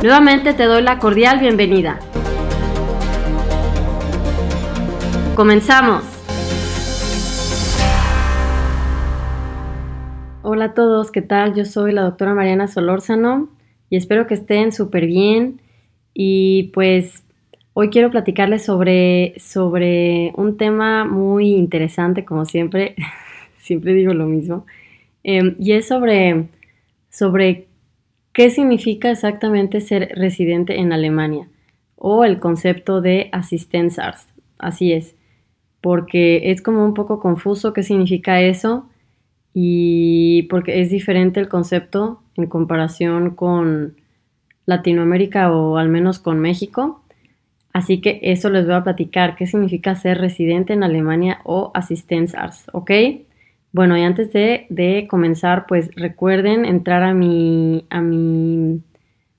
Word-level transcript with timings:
Nuevamente 0.00 0.54
te 0.54 0.62
doy 0.62 0.82
la 0.82 1.00
cordial 1.00 1.40
bienvenida. 1.40 1.98
Comenzamos. 5.34 6.04
Hola 10.42 10.66
a 10.66 10.74
todos, 10.74 11.10
¿qué 11.10 11.20
tal? 11.20 11.56
Yo 11.56 11.64
soy 11.64 11.90
la 11.90 12.02
doctora 12.02 12.32
Mariana 12.32 12.68
Solórzano 12.68 13.48
y 13.90 13.96
espero 13.96 14.28
que 14.28 14.34
estén 14.34 14.70
súper 14.70 15.06
bien. 15.06 15.60
Y 16.14 16.70
pues 16.74 17.24
hoy 17.72 17.90
quiero 17.90 18.12
platicarles 18.12 18.64
sobre, 18.64 19.34
sobre 19.40 20.32
un 20.36 20.56
tema 20.56 21.04
muy 21.04 21.56
interesante, 21.56 22.24
como 22.24 22.44
siempre, 22.44 22.94
siempre 23.58 23.94
digo 23.94 24.14
lo 24.14 24.26
mismo, 24.26 24.64
em, 25.24 25.56
y 25.58 25.72
es 25.72 25.88
sobre, 25.88 26.46
sobre 27.10 27.67
¿Qué 28.38 28.50
significa 28.50 29.10
exactamente 29.10 29.80
ser 29.80 30.12
residente 30.14 30.78
en 30.78 30.92
Alemania? 30.92 31.48
O 31.96 32.24
el 32.24 32.38
concepto 32.38 33.00
de 33.00 33.30
Assistenzarzt. 33.32 34.30
Así 34.60 34.92
es, 34.92 35.16
porque 35.80 36.52
es 36.52 36.62
como 36.62 36.84
un 36.84 36.94
poco 36.94 37.18
confuso 37.18 37.72
qué 37.72 37.82
significa 37.82 38.40
eso 38.40 38.88
y 39.54 40.44
porque 40.50 40.80
es 40.80 40.88
diferente 40.88 41.40
el 41.40 41.48
concepto 41.48 42.22
en 42.36 42.46
comparación 42.46 43.34
con 43.34 43.96
Latinoamérica 44.66 45.52
o 45.52 45.76
al 45.76 45.88
menos 45.88 46.20
con 46.20 46.38
México. 46.38 47.02
Así 47.72 48.00
que 48.00 48.20
eso 48.22 48.50
les 48.50 48.66
voy 48.66 48.76
a 48.76 48.84
platicar, 48.84 49.34
qué 49.34 49.48
significa 49.48 49.96
ser 49.96 50.18
residente 50.18 50.74
en 50.74 50.84
Alemania 50.84 51.40
o 51.42 51.72
Assistenzarzt, 51.74 52.68
¿ok? 52.72 52.92
Bueno, 53.72 53.96
y 53.98 54.02
antes 54.02 54.32
de, 54.32 55.06
comenzar, 55.10 55.66
pues 55.66 55.90
recuerden 55.94 56.64
entrar 56.64 57.02
a 57.02 57.12
mi, 57.12 57.86
a 57.90 58.00
mi, 58.00 58.82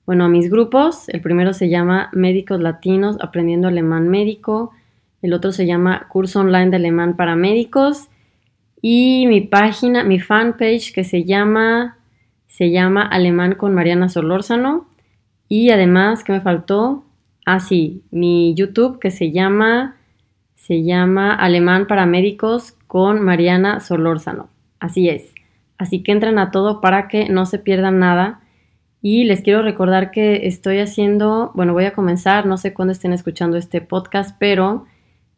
bueno, 0.06 0.24
a 0.24 0.28
mis 0.28 0.50
grupos. 0.50 1.08
El 1.08 1.20
primero 1.20 1.52
se 1.52 1.68
llama 1.68 2.10
Médicos 2.12 2.60
Latinos 2.60 3.16
Aprendiendo 3.20 3.68
Alemán 3.68 4.08
Médico. 4.08 4.70
El 5.20 5.32
otro 5.32 5.50
se 5.52 5.66
llama 5.66 6.06
Curso 6.08 6.40
Online 6.40 6.70
de 6.70 6.76
Alemán 6.76 7.16
para 7.16 7.34
Médicos. 7.34 8.08
Y 8.80 9.26
mi 9.26 9.40
página, 9.40 10.04
mi 10.04 10.20
fanpage 10.20 10.92
que 10.94 11.04
se 11.04 11.24
llama, 11.24 11.98
se 12.46 12.70
llama 12.70 13.02
Alemán 13.02 13.56
con 13.56 13.74
Mariana 13.74 14.08
Solórzano. 14.08 14.88
Y 15.48 15.70
además, 15.70 16.22
¿qué 16.22 16.32
me 16.32 16.40
faltó? 16.40 17.04
Ah, 17.44 17.58
sí, 17.58 18.04
mi 18.12 18.54
YouTube 18.54 19.00
que 19.00 19.10
se 19.10 19.32
llama, 19.32 19.96
se 20.54 20.84
llama 20.84 21.34
Alemán 21.34 21.88
para 21.88 22.06
Médicos 22.06 22.76
con 22.90 23.22
Mariana 23.22 23.78
Solórzano. 23.78 24.48
Así 24.80 25.08
es. 25.08 25.32
Así 25.78 26.02
que 26.02 26.10
entren 26.10 26.40
a 26.40 26.50
todo 26.50 26.80
para 26.80 27.06
que 27.06 27.28
no 27.28 27.46
se 27.46 27.60
pierdan 27.60 28.00
nada. 28.00 28.40
Y 29.00 29.22
les 29.22 29.42
quiero 29.42 29.62
recordar 29.62 30.10
que 30.10 30.48
estoy 30.48 30.80
haciendo, 30.80 31.52
bueno, 31.54 31.72
voy 31.72 31.84
a 31.84 31.92
comenzar, 31.92 32.46
no 32.46 32.56
sé 32.56 32.74
cuándo 32.74 32.90
estén 32.90 33.12
escuchando 33.12 33.56
este 33.56 33.80
podcast, 33.80 34.36
pero 34.40 34.86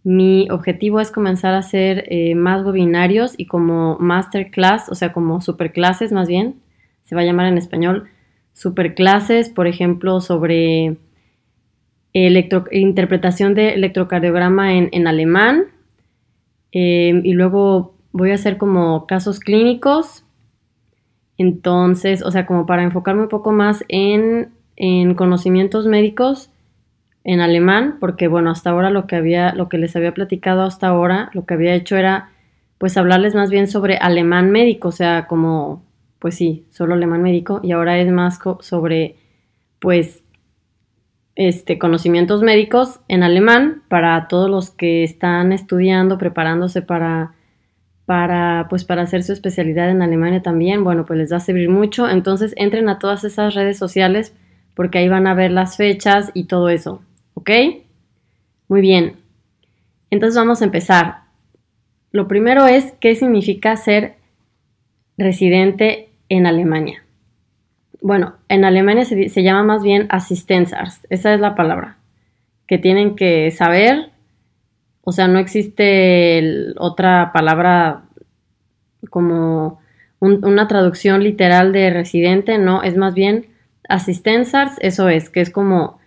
mi 0.03 0.49
objetivo 0.51 0.99
es 0.99 1.11
comenzar 1.11 1.53
a 1.53 1.59
hacer 1.59 2.07
eh, 2.09 2.35
más 2.35 2.65
webinarios 2.65 3.35
y 3.37 3.45
como 3.45 3.99
masterclass, 3.99 4.89
o 4.89 4.95
sea, 4.95 5.13
como 5.13 5.43
superclases 5.43 6.11
más 6.11 6.29
bien, 6.29 6.55
se 7.03 7.15
va 7.15 7.21
a 7.21 7.25
llamar 7.25 7.49
en 7.49 7.59
español, 7.59 8.09
superclases, 8.55 9.51
por 9.51 9.67
ejemplo, 9.67 10.23
sobre 10.23 10.97
interpretación 12.15 13.53
de 13.53 13.75
electrocardiograma 13.75 14.73
en, 14.73 14.89
en 14.93 15.07
alemán, 15.07 15.67
Em, 16.73 17.25
y 17.25 17.35
luego 17.35 17.95
voy 18.13 18.31
a 18.33 18.35
hacer 18.35 18.57
como 18.59 19.07
casos 19.07 19.41
clínicos. 19.41 20.25
Entonces, 21.39 22.23
o 22.23 22.31
sea, 22.31 22.47
como 22.47 22.67
para 22.67 22.83
enfocarme 22.83 23.23
un 23.23 23.29
poco 23.29 23.53
más 23.53 23.85
en, 23.89 24.51
en 24.77 25.15
conocimientos 25.15 25.87
médicos 25.87 26.51
en 27.25 27.41
alemán, 27.41 27.99
porque 28.01 28.27
bueno, 28.29 28.51
hasta 28.51 28.71
ahora 28.71 28.91
lo 28.91 29.07
que 29.07 29.17
había, 29.17 29.55
lo 29.55 29.69
que 29.69 29.79
les 29.79 29.95
había 29.95 30.13
platicado 30.13 30.63
hasta 30.63 30.89
ahora, 30.89 31.31
lo 31.35 31.47
que 31.47 31.55
había 31.55 31.75
hecho 31.75 31.97
era 31.97 32.31
pues 32.79 32.97
hablarles 32.97 33.37
más 33.37 33.49
bien 33.49 33.69
sobre 33.69 33.97
alemán 33.99 34.51
médico, 34.51 34.89
o 34.89 34.93
sea, 34.93 35.29
como, 35.29 35.85
pues 36.19 36.35
sí, 36.35 36.67
solo 36.71 36.95
alemán 36.95 37.23
médico, 37.23 37.61
y 37.63 37.71
ahora 37.71 37.97
es 37.99 38.11
más 38.11 38.41
sobre, 38.59 39.15
pues, 39.79 40.22
este, 41.35 41.79
conocimientos 41.79 42.43
médicos 42.43 43.01
en 43.09 43.23
alemán 43.23 43.83
para 43.89 44.29
todos 44.29 44.51
los 44.51 44.71
que 44.71 45.03
están 45.03 45.53
estudiando, 45.53 46.19
preparándose 46.19 46.83
para, 46.83 47.35
para, 48.05 48.67
pues, 48.69 48.85
para 48.85 49.03
hacer 49.03 49.23
su 49.23 49.33
especialidad 49.33 49.91
en 49.91 50.03
Alemania 50.03 50.43
también. 50.43 50.85
Bueno, 50.85 51.07
pues 51.07 51.19
les 51.19 51.33
va 51.33 51.39
a 51.39 51.41
servir 51.41 51.69
mucho. 51.69 52.09
Entonces 52.09 52.55
entren 52.57 52.89
a 52.89 52.99
todas 52.99 53.25
esas 53.25 53.55
redes 53.55 53.79
sociales 53.79 54.35
porque 54.75 54.99
ahí 54.99 55.09
van 55.09 55.27
a 55.27 55.35
ver 55.35 55.51
las 55.51 55.77
fechas 55.77 56.31
y 56.35 56.45
todo 56.45 56.69
eso. 56.69 57.03
¿Ok? 57.35 57.51
Muy 58.69 58.81
bien. 58.81 59.17
Entonces 60.11 60.37
vamos 60.37 60.61
a 60.61 60.67
empezar. 60.67 61.23
Lo 62.11 62.29
primero 62.29 62.67
es 62.67 62.93
qué 63.01 63.15
significa 63.15 63.77
ser 63.77 64.17
residente 65.17 66.11
en 66.29 66.47
Alemania. 66.47 67.05
Bueno, 68.03 68.35
en 68.49 68.65
Alemania 68.65 69.05
se, 69.05 69.43
llama 69.45 69.63
más 69.63 69.85
bien 69.85 70.07
Assistenzarzt, 70.09 71.05
esa 71.09 71.35
es 71.35 71.41
la 71.41 71.55
palabra, 71.55 71.99
que 72.67 72.77
tienen 72.77 73.15
que 73.15 73.53
saber, 73.53 74.11
o 75.03 75.13
sea, 75.13 75.29
no 75.29 75.39
existe 75.39 76.75
otra 76.79 77.31
palabra 77.33 78.03
como 79.09 79.81
una 80.19 80.67
traducción 80.67 81.23
literal 81.23 81.73
de 81.73 81.91
residente, 81.91 82.59
no, 82.59 82.83
es 82.83 82.97
más 82.97 83.15
bien 83.15 83.47
Assistenzarzt, 83.89 84.79
eso 84.81 85.09
es, 85.09 85.31
que 85.31 85.41
es 85.41 85.51
como, 85.51 86.01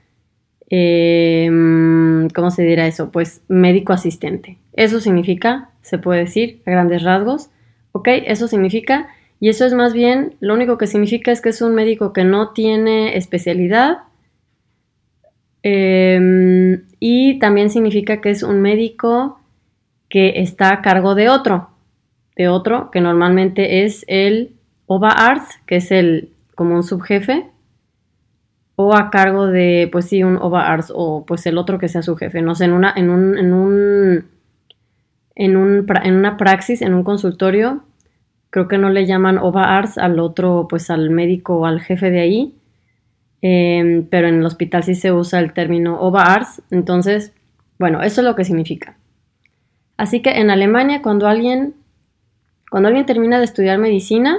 em, 0.69 2.28
¿cómo 2.29 2.51
se 2.51 2.63
dirá 2.63 2.88
eso? 2.88 3.09
Pues 3.09 3.41
médico 3.47 3.94
asistente. 3.94 4.57
Eso 4.73 5.00
significa, 5.00 5.69
se 5.81 5.97
puede 5.97 6.22
decir, 6.22 6.61
a 6.66 6.72
grandes 6.72 7.03
rasgos, 7.03 7.52
¿ok? 7.93 8.09
Eso 8.25 8.49
significa 8.49 9.08
y 9.46 9.50
eso 9.50 9.64
es 9.64 9.76
más 9.76 9.94
bien, 9.94 10.34
lo 10.40 10.56
único 10.56 10.80
que 10.80 10.88
significa 10.88 11.32
es 11.32 11.40
que 11.40 11.50
es 11.50 11.62
un 11.62 11.76
médico 11.76 12.14
que 12.14 12.24
no 12.24 12.50
tiene 12.50 13.16
especialidad. 13.16 14.00
Em, 15.62 16.82
y 17.00 17.38
también 17.38 17.70
significa 17.70 18.22
que 18.22 18.32
es 18.32 18.42
un 18.42 18.64
médico 18.64 19.40
que 20.09 20.42
está 20.42 20.74
a 20.74 20.82
cargo 20.82 21.14
de 21.14 21.30
otro, 21.30 21.70
de 22.36 22.47
otro 22.47 22.90
que 22.90 23.02
normalmente 23.02 23.86
es 23.86 24.03
el 24.08 24.56
Oberarzt, 24.88 25.64
que 25.68 25.76
es 25.76 25.92
el 25.92 26.32
como 26.56 26.74
un 26.74 26.82
subjefe, 26.82 27.46
o 28.76 28.96
a 28.96 29.12
cargo 29.12 29.46
de, 29.46 29.90
pues 29.92 30.06
sí, 30.06 30.24
un 30.24 30.38
Oberarzt, 30.38 30.90
o 30.92 31.24
pues 31.24 31.46
el 31.46 31.59
otro 31.59 31.78
que 31.78 31.88
sea 31.88 32.02
su 32.02 32.16
jefe, 32.16 32.42
no 32.42 32.56
sé, 32.56 32.66
en 32.66 32.74
una, 32.74 32.92
en 32.96 33.12
un, 33.12 33.38
en 33.38 33.53
un, 33.53 34.26
en, 35.36 35.56
un, 35.56 35.86
en 36.03 36.16
una 36.16 36.36
praxis, 36.36 36.82
en 36.82 36.96
un 36.96 37.03
consultorio, 37.03 37.84
creo 38.55 38.69
que 38.69 38.78
no 38.78 38.90
le 38.90 39.05
llaman 39.05 39.37
OVA-ARS 39.37 39.97
al 39.97 40.17
otro, 40.17 40.67
pues 40.69 40.90
al 40.90 41.09
médico 41.09 41.57
o 41.57 41.66
al 41.66 41.81
jefe 41.81 42.09
de 42.09 42.22
ahí, 42.22 42.55
em, 43.41 44.07
pero 44.09 44.29
en 44.29 44.35
el 44.35 44.46
hospital 44.46 44.81
sí 44.81 44.96
se 44.96 45.11
usa 45.11 45.41
el 45.41 45.52
término 45.52 45.99
OVA-ARS, 45.99 46.61
entonces, 46.72 47.34
bueno, 47.79 48.02
eso 48.02 48.22
es 48.22 48.25
lo 48.25 48.34
que 48.34 48.46
significa. 48.46 48.96
Así 49.97 50.22
que 50.22 50.40
en 50.40 50.52
Alemania 50.52 51.02
cuando 51.02 51.28
alguien, 51.28 51.73
cuando 52.72 52.87
alguien 52.87 53.05
termina 53.05 53.40
de 53.40 53.43
estudiar 53.43 53.78
medicina, 53.78 54.37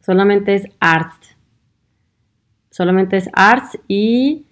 solamente 0.00 0.54
es 0.54 0.66
Arzt, 0.80 1.22
solamente 2.70 3.18
es 3.18 3.28
Arzt 3.34 3.74
y 3.88 4.46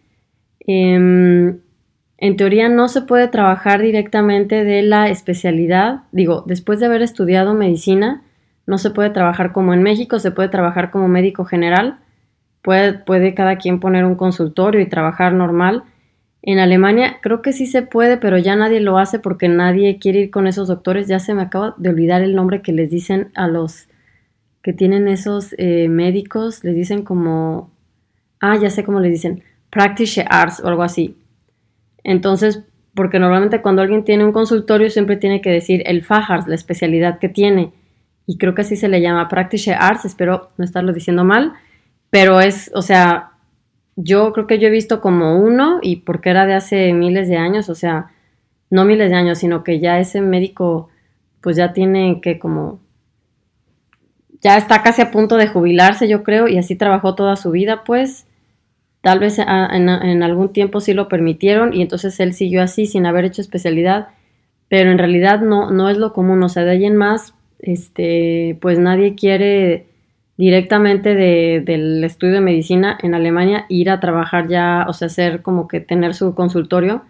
em, 0.66 1.60
en 2.18 2.36
teoría 2.36 2.68
no 2.68 2.88
se 2.88 3.00
puede 3.00 3.28
trabajar 3.28 3.80
directamente 3.80 4.64
de 4.64 4.82
la 4.82 5.08
especialidad. 5.08 6.02
Digo, 6.12 6.44
después 6.46 6.78
de 6.78 6.84
haber 6.84 7.00
estudiado 7.00 7.54
medicina, 7.54 8.22
no 8.68 8.76
se 8.76 8.90
puede 8.90 9.08
trabajar 9.08 9.52
como 9.52 9.72
en 9.72 9.82
México, 9.82 10.18
se 10.18 10.30
puede 10.30 10.50
trabajar 10.50 10.90
como 10.90 11.08
médico 11.08 11.46
general. 11.46 12.00
Puede, 12.60 13.32
cada 13.34 13.56
quien 13.56 13.80
poner 13.80 14.04
un 14.04 14.14
consultorio 14.14 14.82
y 14.82 14.86
trabajar 14.86 15.32
normal. 15.32 15.84
En 16.42 16.58
Alemania 16.58 17.16
creo 17.22 17.40
que 17.40 17.54
sí 17.54 17.64
se 17.64 17.80
puede, 17.80 18.18
pero 18.18 18.36
ya 18.36 18.56
nadie 18.56 18.80
lo 18.80 18.98
hace 18.98 19.20
porque 19.20 19.48
nadie 19.48 19.98
quiere 19.98 20.20
ir 20.20 20.30
con 20.30 20.46
esos 20.46 20.68
doctores. 20.68 21.08
Ya 21.08 21.18
se 21.18 21.32
me 21.32 21.40
acaba 21.40 21.76
de 21.78 21.88
olvidar 21.88 22.20
el 22.20 22.34
nombre 22.34 22.60
que 22.60 22.72
les 22.72 22.90
dicen 22.90 23.30
a 23.34 23.48
los 23.48 23.88
que 24.60 24.74
tienen 24.74 25.08
esos 25.08 25.54
eh, 25.56 25.88
médicos. 25.88 26.62
Les 26.62 26.76
dicen 26.76 27.04
como... 27.04 27.70
Ah, 28.38 28.58
ya 28.58 28.68
sé 28.68 28.84
cómo 28.84 29.00
les 29.00 29.12
dicen. 29.12 29.44
Practice 29.70 30.26
Arts 30.28 30.60
o 30.60 30.68
algo 30.68 30.82
así. 30.82 31.16
Entonces, 32.04 32.64
porque 32.92 33.18
normalmente 33.18 33.62
cuando 33.62 33.80
alguien 33.80 34.04
tiene 34.04 34.26
un 34.26 34.32
consultorio 34.32 34.90
siempre 34.90 35.16
tiene 35.16 35.40
que 35.40 35.50
decir 35.50 35.82
el 35.86 36.04
Fajars, 36.04 36.46
la 36.46 36.54
especialidad 36.54 37.18
que 37.18 37.30
tiene. 37.30 37.72
Y 38.28 38.38
creo 38.38 38.54
que 38.54 38.62
así 38.62 38.76
se 38.76 38.86
le 38.86 39.00
llama 39.00 39.28
Practice 39.28 39.74
Arts, 39.74 40.04
espero 40.04 40.50
no 40.56 40.64
estarlo 40.64 40.92
diciendo 40.92 41.24
mal. 41.24 41.54
Pero 42.10 42.40
es, 42.40 42.70
o 42.74 42.82
sea, 42.82 43.32
yo 43.96 44.32
creo 44.32 44.46
que 44.46 44.60
yo 44.60 44.68
he 44.68 44.70
visto 44.70 45.00
como 45.00 45.40
uno 45.40 45.80
y 45.82 45.96
porque 45.96 46.30
era 46.30 46.46
de 46.46 46.54
hace 46.54 46.92
miles 46.92 47.28
de 47.28 47.38
años, 47.38 47.68
o 47.68 47.74
sea, 47.74 48.12
no 48.70 48.84
miles 48.84 49.10
de 49.10 49.16
años, 49.16 49.38
sino 49.38 49.64
que 49.64 49.80
ya 49.80 49.98
ese 49.98 50.20
médico 50.20 50.90
pues 51.40 51.56
ya 51.56 51.72
tiene 51.72 52.20
que 52.20 52.38
como 52.38 52.80
ya 54.42 54.56
está 54.56 54.82
casi 54.82 55.02
a 55.02 55.10
punto 55.10 55.36
de 55.36 55.48
jubilarse, 55.48 56.06
yo 56.06 56.22
creo, 56.22 56.46
y 56.46 56.58
así 56.58 56.76
trabajó 56.76 57.16
toda 57.16 57.34
su 57.34 57.50
vida, 57.50 57.82
pues 57.82 58.28
Tal 59.00 59.20
vez 59.20 59.38
en, 59.38 60.22
algún 60.22 60.52
tiempo 60.52 60.80
sí 60.80 60.92
lo 60.92 61.08
permitieron 61.08 61.72
y 61.72 61.82
entonces 61.82 62.18
él 62.18 62.34
siguió 62.34 62.62
así 62.62 62.86
sin 62.86 63.06
haber 63.06 63.24
hecho 63.24 63.40
especialidad, 63.40 64.08
pero 64.68 64.90
en 64.90 64.98
realidad 64.98 65.40
no, 65.40 65.70
no 65.70 65.88
es 65.88 65.98
lo 65.98 66.12
común, 66.12 66.42
o 66.42 66.48
sea, 66.48 66.64
de 66.64 66.72
ahí 66.72 66.84
en 66.84 66.96
más, 66.96 67.34
este, 67.58 68.56
pues 68.60 68.78
nadie 68.78 69.14
quiere 69.14 69.86
directamente 70.36 71.14
del 71.16 72.04
estudio 72.04 72.34
de 72.34 72.40
medicina 72.40 72.96
en 73.02 73.14
Alemania 73.14 73.66
ir 73.68 73.90
a 73.90 74.00
trabajar 74.00 74.48
ya, 74.48 74.86
o 74.88 74.92
sea, 74.92 75.06
hacer 75.06 75.42
como 75.42 75.66
que 75.66 75.80
tener 75.80 76.14
su 76.14 76.34
consultorio, 76.34 77.02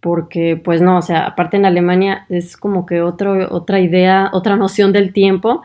porque 0.00 0.56
pues 0.56 0.80
no, 0.80 0.98
o 0.98 1.02
sea, 1.02 1.24
aparte 1.26 1.56
en 1.56 1.66
Alemania 1.66 2.26
es 2.28 2.56
como 2.56 2.84
que 2.84 3.00
otro, 3.00 3.54
otra 3.54 3.80
idea, 3.80 4.30
otra 4.32 4.56
noción 4.56 4.92
del 4.92 5.12
tiempo, 5.12 5.62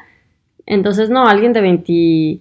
entonces 0.66 1.10
no, 1.10 1.28
alguien 1.28 1.54
de 1.54 1.62
20 1.62 2.40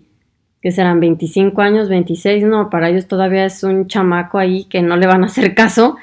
que 0.63 0.71
serán 0.71 1.01
25 1.01 1.61
años, 1.61 1.89
26, 1.89 2.45
no, 2.45 2.71
para 2.71 2.89
ellos 2.89 3.09
todavía 3.09 3.45
es 3.45 3.65
un 3.65 3.89
chamaco 3.89 4.39
ahí 4.39 4.65
que 4.65 4.81
no 4.81 4.97
le 4.97 5.09
van 5.09 5.25
a 5.25 5.27
hacer 5.27 5.55
caso. 5.55 5.97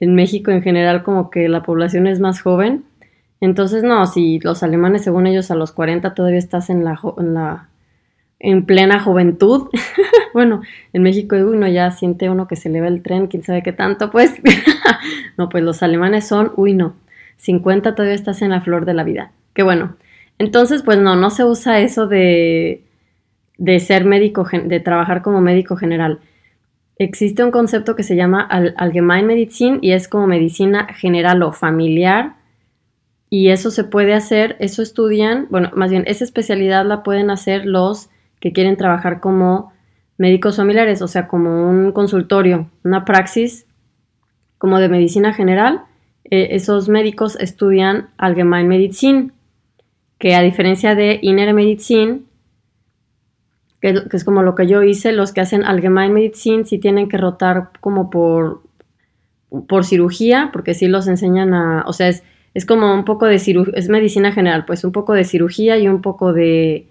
En 0.00 0.14
México 0.14 0.50
en 0.50 0.62
general 0.62 1.02
como 1.02 1.30
que 1.30 1.48
la 1.48 1.62
población 1.62 2.06
es 2.06 2.18
más 2.18 2.40
joven. 2.40 2.84
Entonces, 3.40 3.82
no, 3.82 4.06
si 4.06 4.40
los 4.40 4.62
alemanes 4.62 5.02
según 5.02 5.26
ellos 5.26 5.50
a 5.50 5.54
los 5.54 5.72
40 5.72 6.14
todavía 6.14 6.38
estás 6.38 6.70
en 6.70 6.84
la, 6.84 7.68
en, 8.38 8.64
plena 8.64 9.00
juventud. 9.00 9.68
bueno, 10.34 10.62
en 10.92 11.02
México 11.02 11.36
uno 11.36 11.68
ya 11.68 11.90
siente 11.90 12.30
uno 12.30 12.48
que 12.48 12.56
se 12.56 12.68
le 12.68 12.80
va 12.80 12.88
el 12.88 13.02
tren, 13.02 13.28
quién 13.28 13.42
sabe 13.42 13.62
qué 13.62 13.72
tanto, 13.72 14.10
pues. 14.10 14.34
no, 15.38 15.48
pues 15.48 15.62
los 15.62 15.82
alemanes 15.82 16.26
son, 16.26 16.52
uy, 16.56 16.74
no, 16.74 16.94
50 17.36 17.94
todavía 17.94 18.14
estás 18.14 18.42
en 18.42 18.50
la 18.50 18.60
flor 18.60 18.84
de 18.84 18.94
la 18.94 19.04
vida. 19.04 19.32
Qué 19.54 19.62
bueno. 19.62 19.96
Entonces, 20.38 20.82
pues 20.82 20.98
no, 20.98 21.16
no 21.16 21.30
se 21.30 21.44
usa 21.44 21.80
eso 21.80 22.06
de 22.06 22.82
de 23.58 23.80
ser 23.80 24.04
médico, 24.04 24.46
de 24.50 24.80
trabajar 24.80 25.20
como 25.20 25.40
médico 25.40 25.76
general. 25.76 26.20
Existe 26.96 27.44
un 27.44 27.50
concepto 27.50 27.94
que 27.94 28.02
se 28.02 28.16
llama 28.16 28.40
Allgemeinmedizin 28.40 29.80
y 29.82 29.92
es 29.92 30.08
como 30.08 30.26
medicina 30.26 30.86
general 30.94 31.42
o 31.42 31.52
familiar. 31.52 32.34
Y 33.30 33.48
eso 33.48 33.70
se 33.70 33.84
puede 33.84 34.14
hacer, 34.14 34.56
eso 34.58 34.82
estudian, 34.82 35.46
bueno, 35.50 35.70
más 35.74 35.90
bien, 35.90 36.04
esa 36.06 36.24
especialidad 36.24 36.86
la 36.86 37.02
pueden 37.02 37.30
hacer 37.30 37.66
los 37.66 38.08
que 38.40 38.52
quieren 38.52 38.76
trabajar 38.76 39.20
como 39.20 39.72
médicos 40.16 40.56
familiares, 40.56 41.02
o 41.02 41.08
sea, 41.08 41.28
como 41.28 41.68
un 41.68 41.92
consultorio, 41.92 42.70
una 42.84 43.04
praxis 43.04 43.66
como 44.56 44.78
de 44.78 44.88
medicina 44.88 45.32
general. 45.32 45.84
Eh, 46.24 46.48
esos 46.52 46.88
médicos 46.88 47.36
estudian 47.38 48.10
Allgemeinmedizin, 48.16 49.32
que 50.18 50.34
a 50.34 50.42
diferencia 50.42 50.94
de 50.94 51.18
Inner 51.22 51.54
Medicine, 51.54 52.22
que, 53.80 54.02
es 54.10 54.24
como 54.24 54.42
lo 54.42 54.54
que 54.54 54.66
yo 54.66 54.82
hice, 54.82 55.12
los 55.12 55.32
que 55.32 55.40
hacen 55.40 55.64
Allgemein 55.64 56.12
Medicine 56.12 56.64
sí 56.64 56.78
tienen 56.78 57.08
que 57.08 57.16
rotar 57.16 57.70
como 57.80 58.10
por, 58.10 58.62
por 59.68 59.84
cirugía, 59.84 60.50
porque 60.52 60.74
sí 60.74 60.88
los 60.88 61.06
enseñan 61.06 61.54
a, 61.54 61.84
o 61.86 61.92
sea, 61.92 62.08
es, 62.08 62.24
es 62.54 62.66
como 62.66 62.92
un 62.94 63.04
poco 63.04 63.26
de 63.26 63.38
cirugía, 63.38 63.74
es 63.76 63.88
medicina 63.88 64.32
general, 64.32 64.64
pues 64.64 64.84
un 64.84 64.92
poco 64.92 65.12
de 65.12 65.24
cirugía 65.24 65.78
y 65.78 65.88
un 65.88 66.02
poco 66.02 66.32
de, 66.32 66.88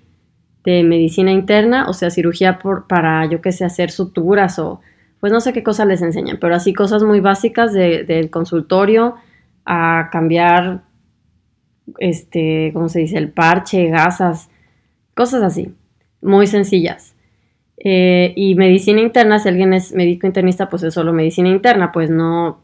de 0.64 0.84
medicina 0.84 1.32
interna, 1.32 1.88
o 1.90 1.94
sea, 1.94 2.10
cirugía 2.10 2.60
por, 2.60 2.88
para, 2.88 3.26
yo 3.26 3.42
qué 3.42 3.52
sé, 3.52 3.66
hacer 3.66 3.92
suturas 3.92 4.60
o, 4.60 4.82
pues 5.20 5.34
no 5.34 5.42
sé 5.42 5.54
qué 5.54 5.64
cosas 5.64 5.88
les 5.88 6.02
enseñan, 6.02 6.38
pero 6.40 6.56
así 6.56 6.74
cosas 6.74 7.04
muy 7.04 7.20
básicas 7.20 7.74
del 7.74 8.30
consultorio 8.30 9.16
a 9.66 10.10
cambiar, 10.12 10.84
este, 12.00 12.72
¿cómo 12.74 12.88
se 12.90 13.00
dice? 13.00 13.18
El 13.18 13.32
parche, 13.32 13.90
gasas, 13.90 14.50
cosas 15.16 15.42
así 15.42 15.74
muy 16.22 16.48
sencillas. 16.48 17.16
Eh, 17.78 18.34
y 18.36 18.56
medicina 18.56 19.02
interna, 19.02 19.40
si 19.40 19.50
alguien 19.50 19.74
es 19.74 19.94
médico 19.94 20.28
internista, 20.28 20.70
pues 20.70 20.84
es 20.84 20.94
solo 20.94 21.14
medicina 21.14 21.50
interna, 21.50 21.92
pues 21.92 22.10
no, 22.10 22.64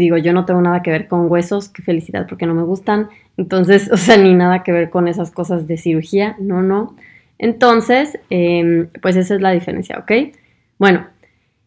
digo, 0.00 0.16
yo 0.16 0.32
no 0.32 0.44
tengo 0.44 0.60
nada 0.60 0.82
que 0.82 0.90
ver 0.90 1.08
con 1.08 1.30
huesos, 1.30 1.68
qué 1.68 1.82
felicidad, 1.82 2.26
porque 2.28 2.46
no 2.46 2.54
me 2.54 2.62
gustan. 2.62 3.08
Entonces, 3.36 3.88
o 3.92 3.96
sea, 3.96 4.16
ni 4.16 4.34
nada 4.34 4.62
que 4.62 4.72
ver 4.72 4.90
con 4.90 5.08
esas 5.08 5.30
cosas 5.30 5.66
de 5.66 5.76
cirugía, 5.76 6.36
no, 6.38 6.62
no. 6.62 6.96
Entonces, 7.38 8.18
em, 8.30 8.88
pues 9.00 9.16
esa 9.16 9.34
es 9.34 9.40
la 9.40 9.52
diferencia, 9.52 9.98
¿ok? 9.98 10.34
Bueno, 10.78 11.06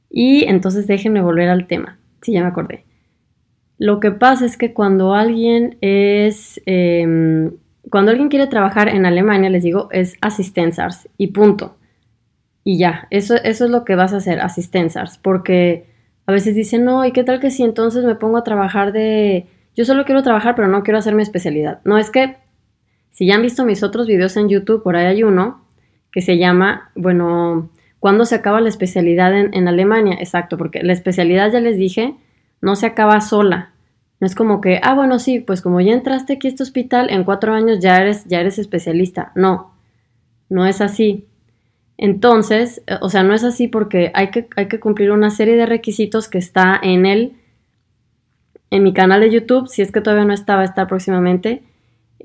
y 0.09 0.43
entonces 0.43 0.87
déjenme 0.87 1.21
volver 1.21 1.49
al 1.49 1.67
tema, 1.67 1.97
si 2.21 2.33
ya 2.33 2.41
me 2.41 2.47
acordé. 2.47 2.83
Lo 3.77 3.99
que 3.99 4.11
pasa 4.11 4.45
es 4.45 4.57
que 4.57 4.73
cuando 4.73 5.13
alguien 5.13 5.77
es 5.81 6.61
em, 6.65 7.51
cuando 7.89 8.11
alguien 8.11 8.29
quiere 8.29 8.47
trabajar 8.47 8.89
en 8.89 9.05
Alemania, 9.05 9.49
les 9.49 9.63
digo, 9.63 9.89
es 9.91 10.15
Assistenzars 10.21 11.09
y 11.17 11.27
punto. 11.27 11.75
Y 12.63 12.77
ya, 12.77 13.07
eso, 13.09 13.35
eso 13.35 13.65
es 13.65 13.71
lo 13.71 13.85
que 13.85 13.95
vas 13.95 14.13
a 14.13 14.17
hacer, 14.17 14.39
Assistenzars, 14.39 15.17
porque 15.17 15.87
a 16.31 16.35
veces 16.35 16.55
dicen, 16.55 16.85
no, 16.85 17.05
¿y 17.05 17.11
qué 17.11 17.23
tal 17.23 17.39
que 17.39 17.51
si 17.51 17.63
entonces 17.63 18.03
me 18.05 18.15
pongo 18.15 18.37
a 18.37 18.43
trabajar 18.43 18.93
de... 18.93 19.47
Yo 19.75 19.85
solo 19.85 20.05
quiero 20.05 20.23
trabajar, 20.23 20.55
pero 20.55 20.67
no 20.67 20.83
quiero 20.83 20.97
hacer 20.97 21.13
mi 21.13 21.21
especialidad. 21.21 21.81
No, 21.83 21.97
es 21.97 22.09
que 22.09 22.37
si 23.09 23.25
ya 23.25 23.35
han 23.35 23.41
visto 23.41 23.65
mis 23.65 23.83
otros 23.83 24.07
videos 24.07 24.37
en 24.37 24.49
YouTube, 24.49 24.83
por 24.83 24.95
ahí 24.95 25.05
hay 25.05 25.23
uno 25.23 25.65
que 26.11 26.21
se 26.21 26.37
llama, 26.37 26.91
bueno, 26.95 27.69
¿cuándo 27.99 28.25
se 28.25 28.35
acaba 28.35 28.61
la 28.61 28.69
especialidad 28.69 29.37
en, 29.37 29.67
Alemania? 29.67 30.15
Exacto, 30.19 30.57
porque 30.57 30.83
la 30.83 30.93
especialidad, 30.93 31.51
ya 31.51 31.59
les 31.59 31.77
dije, 31.77 32.15
no 32.61 32.75
se 32.75 32.85
acaba 32.85 33.21
sola. 33.21 33.73
No 34.19 34.27
es 34.27 34.35
como 34.35 34.61
que, 34.61 34.79
ah, 34.83 34.93
bueno, 34.93 35.19
sí, 35.19 35.39
pues 35.39 35.61
como 35.61 35.81
ya 35.81 35.93
entraste 35.93 36.33
aquí 36.33 36.47
a 36.47 36.51
este 36.51 36.63
hospital, 36.63 37.09
en 37.09 37.23
cuatro 37.23 37.53
años 37.53 37.79
ya 37.79 37.97
eres, 37.97 38.25
ya 38.25 38.39
eres 38.39 38.59
especialista. 38.59 39.31
No, 39.35 39.73
no 40.49 40.65
es 40.65 40.81
así. 40.81 41.27
Entonces, 42.01 42.81
eh, 42.87 42.97
o 42.99 43.09
sea, 43.09 43.21
no 43.21 43.35
es 43.35 43.43
así 43.43 43.67
porque 43.67 44.11
hay 44.15 44.31
que, 44.31 44.79
cumplir 44.79 45.11
una 45.11 45.29
serie 45.29 45.55
de 45.55 45.67
requisitos 45.67 46.27
que 46.27 46.39
está 46.39 46.77
en 46.81 47.05
el, 47.05 47.33
en 48.71 48.81
mi 48.81 48.91
canal 48.91 49.21
de 49.21 49.29
YouTube, 49.29 49.67
si 49.67 49.83
es 49.83 49.91
que 49.91 50.01
todavía 50.01 50.25
no 50.25 50.33
estaba, 50.33 50.63
está 50.63 50.87
próximamente, 50.87 51.61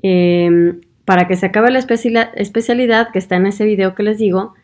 em, 0.01 0.81
para 1.05 1.27
que 1.27 1.35
se 1.35 1.45
acabe 1.45 1.69
la 1.69 1.77
especialidad 1.77 3.11
que 3.13 3.19
está 3.19 3.35
en 3.35 3.45
ese 3.45 3.65
video 3.65 3.93
que 3.93 4.01
les 4.01 4.17
digo, 4.17 4.55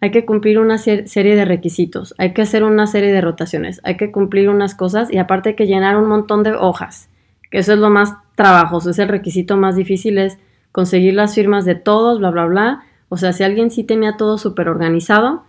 hay 0.00 0.12
que 0.12 0.24
cumplir 0.24 0.60
una 0.60 0.78
serie 0.78 1.34
de 1.34 1.44
requisitos, 1.44 2.14
hay 2.16 2.32
que 2.32 2.42
hacer 2.42 2.62
una 2.62 2.86
serie 2.86 3.12
de 3.12 3.20
rotaciones, 3.20 3.80
hay 3.82 3.96
que 3.96 4.12
cumplir 4.12 4.48
unas 4.48 4.76
cosas 4.76 5.12
y 5.12 5.18
aparte 5.18 5.50
hay 5.50 5.54
que 5.56 5.66
llenar 5.66 5.96
un 5.96 6.08
montón 6.08 6.44
de 6.44 6.52
hojas, 6.52 7.08
que 7.50 7.58
eso 7.58 7.72
es 7.72 7.80
lo 7.80 7.90
más 7.90 8.14
trabajoso, 8.36 8.90
es 8.90 9.00
el 9.00 9.08
requisito 9.08 9.56
más 9.56 9.74
difícil, 9.74 10.16
es 10.18 10.38
conseguir 10.70 11.14
las 11.14 11.34
firmas 11.34 11.64
de 11.64 11.74
todos, 11.74 12.20
bla, 12.20 12.30
bla, 12.30 12.46
bla. 12.46 12.84
O 13.10 13.18
sea, 13.18 13.34
si 13.34 13.42
alguien 13.42 13.70
sí 13.70 13.84
tenía 13.84 14.16
todo 14.16 14.38
súper 14.38 14.68
organizado, 14.68 15.42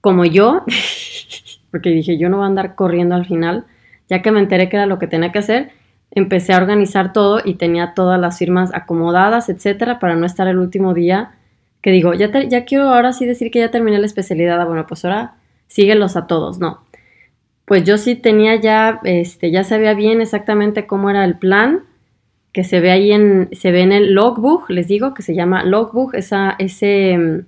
como 0.00 0.24
yo, 0.24 0.64
porque 1.72 1.90
dije, 1.90 2.16
yo 2.18 2.28
no 2.28 2.36
voy 2.36 2.44
a 2.44 2.48
andar 2.48 2.76
corriendo 2.76 3.16
al 3.16 3.26
final, 3.26 3.64
ya 4.08 4.22
que 4.22 4.30
me 4.30 4.38
enteré 4.38 4.68
que 4.68 4.76
era 4.76 4.86
lo 4.86 5.00
que 5.00 5.08
tenía 5.08 5.32
que 5.32 5.40
hacer, 5.40 5.72
empecé 6.12 6.52
a 6.52 6.58
organizar 6.58 7.12
todo 7.12 7.40
y 7.44 7.54
tenía 7.54 7.94
todas 7.94 8.20
las 8.20 8.38
firmas 8.38 8.70
acomodadas, 8.74 9.48
etcétera, 9.48 9.98
para 9.98 10.14
no 10.14 10.26
estar 10.26 10.46
el 10.46 10.58
último 10.58 10.94
día 10.94 11.32
que 11.80 11.90
digo, 11.90 12.14
ya, 12.14 12.30
ya 12.48 12.64
quiero 12.64 12.88
ahora 12.88 13.12
sí 13.12 13.26
decir 13.26 13.50
que 13.50 13.58
ya 13.58 13.70
terminé 13.70 13.98
la 13.98 14.06
especialidad, 14.06 14.60
ah, 14.60 14.64
bueno, 14.64 14.86
pues 14.86 15.04
ahora 15.04 15.34
síguelos 15.66 16.16
a 16.16 16.26
todos, 16.26 16.58
no. 16.58 16.82
Pues 17.64 17.84
yo 17.84 17.98
sí 17.98 18.14
tenía 18.14 18.56
ya, 18.56 19.00
este, 19.04 19.50
ya 19.50 19.64
sabía 19.64 19.94
bien 19.94 20.20
exactamente 20.20 20.86
cómo 20.86 21.10
era 21.10 21.24
el 21.24 21.38
plan, 21.38 21.82
que 22.54 22.62
se 22.62 22.78
ve 22.80 22.92
ahí 22.92 23.10
en, 23.10 23.48
se 23.52 23.72
ve 23.72 23.82
en 23.82 23.90
el 23.90 24.14
logbook, 24.14 24.70
les 24.70 24.86
digo, 24.86 25.12
que 25.12 25.22
se 25.22 25.34
llama 25.34 25.64
logbook, 25.64 26.14
esa, 26.14 26.54
ese, 26.60 27.44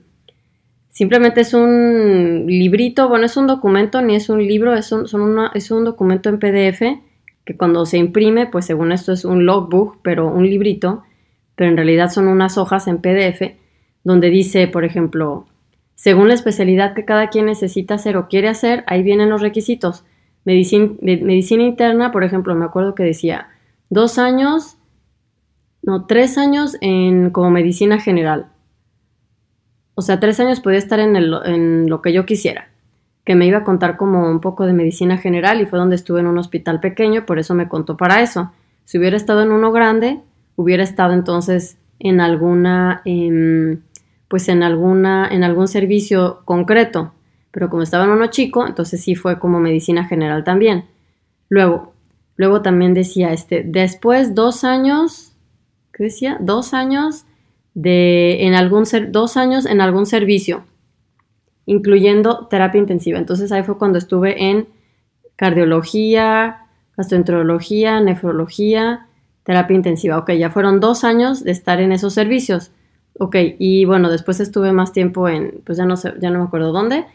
simplemente 0.90 1.42
es 1.42 1.54
un 1.54 2.44
librito, 2.48 3.08
bueno, 3.08 3.26
es 3.26 3.36
un 3.36 3.46
documento, 3.46 4.02
ni 4.02 4.16
es 4.16 4.28
un 4.28 4.44
libro, 4.44 4.74
es 4.74 4.90
un, 4.90 5.06
son 5.06 5.38
es 5.54 5.70
un 5.70 5.84
documento 5.84 6.28
en 6.28 6.40
PDF 6.40 6.82
que 7.44 7.56
cuando 7.56 7.86
se 7.86 7.98
imprime, 7.98 8.46
pues 8.48 8.66
según 8.66 8.90
esto 8.90 9.12
es 9.12 9.24
un 9.24 9.46
logbook, 9.46 9.98
pero 10.02 10.26
un 10.26 10.44
librito, 10.44 11.04
pero 11.54 11.70
en 11.70 11.76
realidad 11.76 12.10
son 12.10 12.26
unas 12.26 12.58
hojas 12.58 12.88
en 12.88 12.98
PDF 12.98 13.54
donde 14.02 14.28
dice, 14.28 14.66
por 14.66 14.84
ejemplo, 14.84 15.46
según 15.94 16.26
la 16.26 16.34
especialidad 16.34 16.94
que 16.94 17.04
cada 17.04 17.28
quien 17.28 17.46
necesita 17.46 17.94
hacer 17.94 18.16
o 18.16 18.26
quiere 18.26 18.48
hacer, 18.48 18.82
ahí 18.88 19.04
vienen 19.04 19.30
los 19.30 19.40
requisitos. 19.40 20.04
Medicina 20.44 21.62
interna, 21.62 22.10
por 22.10 22.24
ejemplo, 22.24 22.56
me 22.56 22.64
acuerdo 22.64 22.96
que 22.96 23.04
decía 23.04 23.48
dos 23.88 24.18
años, 24.18 24.78
no, 25.86 26.04
tres 26.04 26.36
años 26.36 26.76
en 26.80 27.30
como 27.30 27.48
medicina 27.50 28.00
general. 28.00 28.48
O 29.94 30.02
sea, 30.02 30.20
tres 30.20 30.40
años 30.40 30.60
podía 30.60 30.78
estar 30.78 30.98
en, 30.98 31.16
en 31.16 31.88
lo 31.88 32.02
que 32.02 32.12
yo 32.12 32.26
quisiera, 32.26 32.68
que 33.24 33.36
me 33.36 33.46
iba 33.46 33.58
a 33.58 33.64
contar 33.64 33.96
como 33.96 34.28
un 34.28 34.40
poco 34.40 34.66
de 34.66 34.72
medicina 34.72 35.16
general 35.16 35.60
y 35.60 35.66
fue 35.66 35.78
donde 35.78 35.96
estuve 35.96 36.20
en 36.20 36.26
un 36.26 36.38
hospital 36.38 36.80
pequeño, 36.80 37.24
por 37.24 37.38
eso 37.38 37.54
me 37.54 37.68
contó 37.68 37.96
para 37.96 38.20
eso. 38.20 38.52
Si 38.84 38.98
hubiera 38.98 39.16
estado 39.16 39.42
en 39.42 39.52
uno 39.52 39.70
grande, 39.72 40.20
hubiera 40.56 40.82
estado 40.82 41.14
entonces 41.14 41.78
en 42.00 42.20
alguna, 42.20 43.02
em, 43.04 43.80
pues 44.28 44.48
en 44.48 44.64
alguna, 44.64 45.28
en 45.30 45.44
algún 45.44 45.68
servicio 45.68 46.40
concreto. 46.44 47.12
Pero 47.52 47.70
como 47.70 47.82
estaba 47.82 48.04
en 48.04 48.10
uno 48.10 48.26
chico, 48.26 48.66
entonces 48.66 49.02
sí 49.02 49.14
fue 49.14 49.38
como 49.38 49.60
medicina 49.60 50.04
general 50.04 50.44
también. 50.44 50.86
Luego, 51.48 51.94
luego 52.34 52.60
también 52.60 52.92
decía, 52.92 53.32
este, 53.32 53.62
después 53.64 54.34
dos 54.34 54.64
años, 54.64 55.25
¿qué 55.96 56.04
decía? 56.04 56.36
Dos 56.40 56.74
años 56.74 57.24
de, 57.74 58.46
en 58.46 58.54
algún, 58.54 58.84
dos 59.08 59.36
años 59.36 59.64
en 59.64 59.80
algún 59.80 60.04
servicio, 60.04 60.64
incluyendo 61.64 62.46
terapia 62.48 62.78
intensiva. 62.78 63.18
Entonces 63.18 63.50
ahí 63.50 63.62
fue 63.62 63.78
cuando 63.78 63.98
estuve 63.98 64.50
en 64.50 64.68
cardiología, 65.36 66.66
gastroenterología, 66.96 68.00
nefrología, 68.00 69.06
terapia 69.42 69.74
intensiva. 69.74 70.18
Ok, 70.18 70.32
ya 70.32 70.50
fueron 70.50 70.80
dos 70.80 71.02
años 71.02 71.42
de 71.42 71.52
estar 71.52 71.80
en 71.80 71.92
esos 71.92 72.12
servicios. 72.12 72.72
Ok, 73.18 73.36
y 73.58 73.86
bueno, 73.86 74.10
después 74.10 74.40
estuve 74.40 74.72
más 74.72 74.92
tiempo 74.92 75.28
en, 75.30 75.62
pues 75.64 75.78
ya 75.78 75.86
no 75.86 75.96
sé, 75.96 76.12
ya 76.20 76.28
no 76.30 76.40
me 76.40 76.44
acuerdo 76.44 76.72
dónde, 76.72 77.06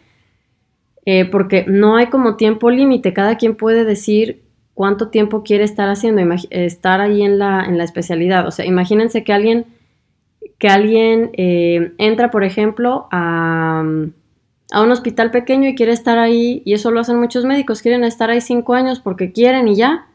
eh, 1.06 1.26
porque 1.26 1.66
no 1.68 1.96
hay 1.96 2.08
como 2.08 2.36
tiempo 2.36 2.72
límite, 2.72 3.14
cada 3.14 3.38
quien 3.38 3.56
puede 3.56 3.86
decir 3.86 4.42
cuánto 4.74 5.10
tiempo 5.10 5.44
quiere 5.44 5.64
estar 5.64 5.90
haciendo, 5.90 6.22
estar 6.50 7.02
ahí 7.02 7.22
en 7.22 7.40
la, 7.40 7.66
en 7.66 7.78
la 7.78 7.84
especialidad. 7.84 8.48
O 8.48 8.52
sea, 8.52 8.66
imagínense 8.66 9.24
que 9.24 9.34
alguien, 9.34 9.66
que 10.58 10.70
alguien 10.70 11.32
eh, 11.34 11.94
entra, 11.98 12.32
por 12.32 12.44
ejemplo, 12.44 13.08
a, 13.12 13.84
a 14.72 14.82
un 14.82 14.92
hospital 14.92 15.32
pequeño 15.32 15.70
y 15.70 15.76
quiere 15.76 15.92
estar 15.92 16.18
ahí, 16.18 16.62
y 16.66 16.74
eso 16.74 16.92
lo 16.92 17.00
hacen 17.00 17.20
muchos 17.20 17.46
médicos, 17.46 17.82
quieren 17.82 18.04
estar 18.04 18.30
ahí 18.30 18.42
cinco 18.42 18.74
años 18.74 19.00
porque 19.00 19.32
quieren 19.32 19.68
y 19.68 19.76
ya. 19.76 20.08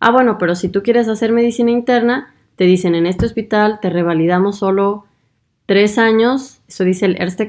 Ah, 0.00 0.10
bueno, 0.10 0.38
pero 0.38 0.54
si 0.54 0.68
tú 0.68 0.82
quieres 0.82 1.08
hacer 1.08 1.32
medicina 1.32 1.70
interna, 1.70 2.34
te 2.56 2.64
dicen 2.64 2.94
en 2.94 3.06
este 3.06 3.26
hospital 3.26 3.78
te 3.80 3.90
revalidamos 3.90 4.58
solo 4.58 5.04
tres 5.66 5.98
años, 5.98 6.60
eso 6.66 6.84
dice 6.84 7.06
el 7.06 7.20
Erste 7.20 7.48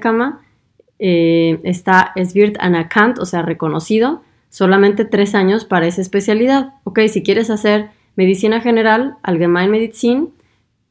eh, 0.99 1.59
está 1.63 2.13
Svirt 2.15 2.57
Anakant, 2.59 3.17
o 3.19 3.25
sea, 3.25 3.41
reconocido, 3.41 4.21
solamente 4.49 5.05
tres 5.05 5.35
años 5.35 5.65
para 5.65 5.87
esa 5.87 6.01
especialidad. 6.01 6.73
Ok, 6.83 6.99
si 7.07 7.23
quieres 7.23 7.49
hacer 7.49 7.89
medicina 8.15 8.61
general, 8.61 9.17
Allgemein 9.23 9.71
Medicine, 9.71 10.27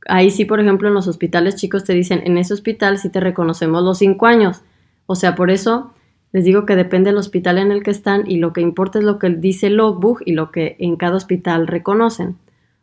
ahí 0.06 0.30
sí, 0.30 0.44
por 0.44 0.60
ejemplo, 0.60 0.88
en 0.88 0.94
los 0.94 1.08
hospitales 1.08 1.56
chicos 1.56 1.84
te 1.84 1.92
dicen, 1.92 2.22
en 2.24 2.38
ese 2.38 2.54
hospital 2.54 2.98
sí 2.98 3.10
te 3.10 3.20
reconocemos 3.20 3.82
los 3.82 3.98
cinco 3.98 4.26
años. 4.26 4.62
O 5.06 5.14
sea, 5.14 5.34
por 5.34 5.50
eso 5.50 5.92
les 6.32 6.44
digo 6.44 6.66
que 6.66 6.76
depende 6.76 7.10
del 7.10 7.18
hospital 7.18 7.58
en 7.58 7.72
el 7.72 7.82
que 7.82 7.90
están 7.90 8.30
y 8.30 8.38
lo 8.38 8.52
que 8.52 8.60
importa 8.60 8.98
es 8.98 9.04
lo 9.04 9.18
que 9.18 9.30
dice 9.30 9.68
el 9.68 9.76
logbook 9.76 10.22
y 10.24 10.32
lo 10.32 10.50
que 10.50 10.76
en 10.78 10.96
cada 10.96 11.16
hospital 11.16 11.66
reconocen. 11.66 12.36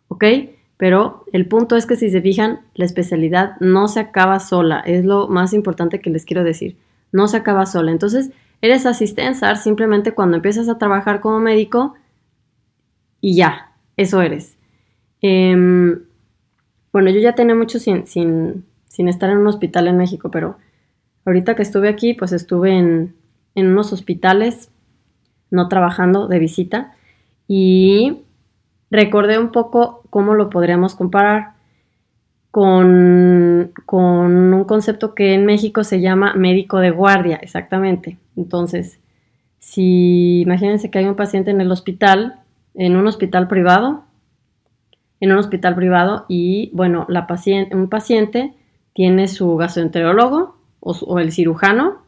¿Ok? 0.08 0.24
Pero 0.78 1.24
el 1.32 1.48
punto 1.48 1.76
es 1.76 1.86
que 1.86 1.96
si 1.96 2.10
se 2.10 2.22
fijan, 2.22 2.62
la 2.74 2.86
especialidad 2.86 3.56
no 3.60 3.88
se 3.88 4.00
acaba 4.00 4.40
sola. 4.40 4.80
Es 4.82 5.06
lo 5.06 5.28
más 5.28 5.54
importante 5.54 6.02
que 6.02 6.10
les 6.10 6.26
quiero 6.26 6.44
decir. 6.44 6.78
No 7.12 7.28
se 7.28 7.38
acaba 7.38 7.66
sola. 7.66 7.92
Entonces, 7.92 8.32
eres 8.66 8.86
asistente 8.86 9.56
simplemente 9.56 10.14
cuando 10.14 10.38
empiezas 10.38 10.70
a 10.70 10.78
trabajar 10.78 11.22
como 11.22 11.40
médico 11.40 11.96
y 13.22 13.36
ya, 13.36 13.72
eso 13.98 14.22
eres. 14.22 14.58
Em, 15.22 16.04
bueno, 16.94 17.10
yo 17.10 17.20
ya 17.20 17.34
tenía 17.34 17.56
mucho 17.56 17.80
sin, 17.80 18.06
sin, 18.06 18.66
sin 18.88 19.08
estar 19.08 19.30
en 19.30 19.40
un 19.40 19.48
hospital 19.48 19.88
en 19.88 19.98
México, 19.98 20.30
pero 20.30 20.58
ahorita 21.26 21.56
que 21.56 21.64
estuve 21.64 21.90
aquí, 21.90 22.14
pues 22.14 22.32
estuve 22.32 22.78
en, 22.78 23.16
en 23.56 23.68
unos 23.68 23.92
hospitales, 23.94 24.70
no 25.50 25.68
trabajando 25.68 26.28
de 26.28 26.40
visita, 26.40 26.94
y 27.48 28.22
recordé 28.92 29.40
un 29.40 29.52
poco 29.52 30.04
cómo 30.10 30.36
lo 30.36 30.50
podríamos 30.50 30.96
comparar 30.96 31.55
con, 32.56 33.74
con, 33.86 34.54
un 34.54 34.64
concepto 34.64 35.14
que 35.14 35.34
en 35.34 35.46
México 35.46 35.84
se 35.84 36.00
llama 36.00 36.36
médico 36.36 36.80
de 36.80 36.90
guardia, 36.90 37.36
exactamente. 37.36 38.18
Entonces, 38.38 39.02
si 39.60 40.40
imagínense 40.40 40.90
que 40.90 41.00
hay 41.00 41.06
un 41.06 41.18
paciente 41.18 41.52
en 41.52 41.60
el 41.60 41.70
hospital, 41.70 42.40
en 42.74 42.96
un 42.96 43.08
hospital 43.08 43.50
privado, 43.50 44.06
en 45.20 45.34
un 45.34 45.38
hospital 45.38 45.76
privado, 45.76 46.24
y 46.30 46.70
bueno, 46.72 47.06
la 47.10 47.28
paciente, 47.28 47.76
un 47.76 47.90
paciente 47.90 48.54
tiene 48.94 49.28
su 49.28 49.58
gastroenterólogo 49.58 50.56
o, 50.80 51.20
el 51.20 51.34
cirujano, 51.34 52.04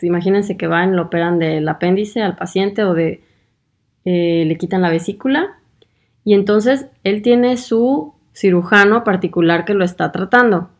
imagínense 0.00 0.56
que 0.56 0.66
van, 0.66 0.96
lo 0.96 1.02
operan 1.02 1.38
del 1.38 1.68
apéndice 1.68 2.22
al 2.22 2.36
paciente 2.36 2.84
o 2.84 2.94
de 2.94 3.22
eh, 4.06 4.44
le 4.46 4.56
quitan 4.56 4.80
la 4.80 4.88
vesícula 4.88 5.58
y 6.24 6.32
entonces 6.32 6.86
él 7.04 7.20
tiene 7.20 7.58
su 7.58 8.14
cirujano 8.32 9.04
particular 9.04 9.64
que 9.64 9.74
lo 9.74 9.84
está 9.84 10.12
tratando. 10.12 10.70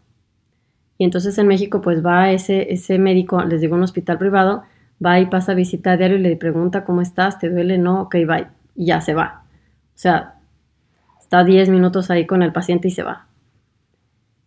Y 0.99 1.05
entonces 1.05 1.37
en 1.39 1.49
México 1.49 1.81
pues 1.81 2.05
va 2.05 2.31
ese, 2.31 2.73
ese 2.73 2.99
médico, 2.99 3.43
les 3.43 3.61
digo 3.61 3.75
un 3.75 3.83
hospital 3.83 4.19
privado, 4.19 4.65
va 5.05 5.19
y 5.19 5.27
pasa 5.27 5.55
visita 5.55 5.93
a 5.93 5.97
diario 5.97 6.19
y 6.19 6.21
le 6.21 6.37
pregunta 6.37 6.85
cómo 6.85 7.01
estás, 7.01 7.39
te 7.39 7.49
duele, 7.49 7.79
no, 7.79 8.03
ok, 8.03 8.17
bye, 8.27 8.49
y 8.77 8.87
ya 8.87 9.01
se 9.01 9.15
va. 9.15 9.45
O 9.95 9.99
sea, 9.99 10.35
está 11.21 11.45
10 11.45 11.71
minutos 11.71 12.11
ahí 12.11 12.27
con 12.27 12.43
el 12.43 12.53
paciente 12.53 12.89
y 12.89 12.91
se 12.91 13.03
va. 13.03 13.27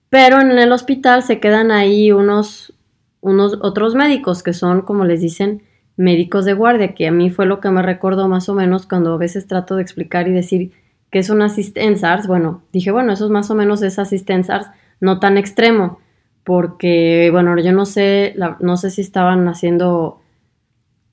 Pero 0.09 0.41
en 0.41 0.51
el 0.51 0.71
hospital 0.71 1.23
se 1.23 1.39
quedan 1.39 1.71
ahí 1.71 2.11
unos, 2.11 2.73
unos 3.19 3.57
otros 3.61 3.95
médicos 3.95 4.43
que 4.43 4.53
son, 4.53 4.83
como 4.83 5.05
les 5.05 5.21
dicen, 5.21 5.63
médicos 5.95 6.45
de 6.45 6.53
guardia, 6.53 6.93
que 6.93 7.07
a 7.07 7.11
mí 7.11 7.31
fue 7.31 7.45
lo 7.45 7.59
que 7.59 7.71
me 7.71 7.81
recordó 7.81 8.27
más 8.27 8.47
o 8.49 8.53
menos 8.53 8.85
cuando 8.85 9.13
a 9.13 9.17
veces 9.17 9.47
trato 9.47 9.75
de 9.75 9.81
explicar 9.81 10.27
y 10.27 10.31
decir 10.31 10.71
que 11.13 11.19
es 11.19 11.29
un 11.29 11.43
assistenzars. 11.43 12.25
Bueno, 12.25 12.63
dije, 12.73 12.89
bueno, 12.89 13.13
eso 13.13 13.25
es 13.25 13.31
más 13.31 13.51
o 13.51 13.55
menos 13.55 13.83
es 13.83 13.99
assistenzars, 13.99 14.67
no 14.99 15.19
tan 15.19 15.37
extremo, 15.37 15.99
porque, 16.43 17.29
bueno, 17.31 17.55
yo 17.59 17.71
no 17.71 17.85
sé, 17.85 18.35
no 18.59 18.77
sé 18.77 18.89
si 18.89 19.01
estaban 19.01 19.47
haciendo 19.47 20.19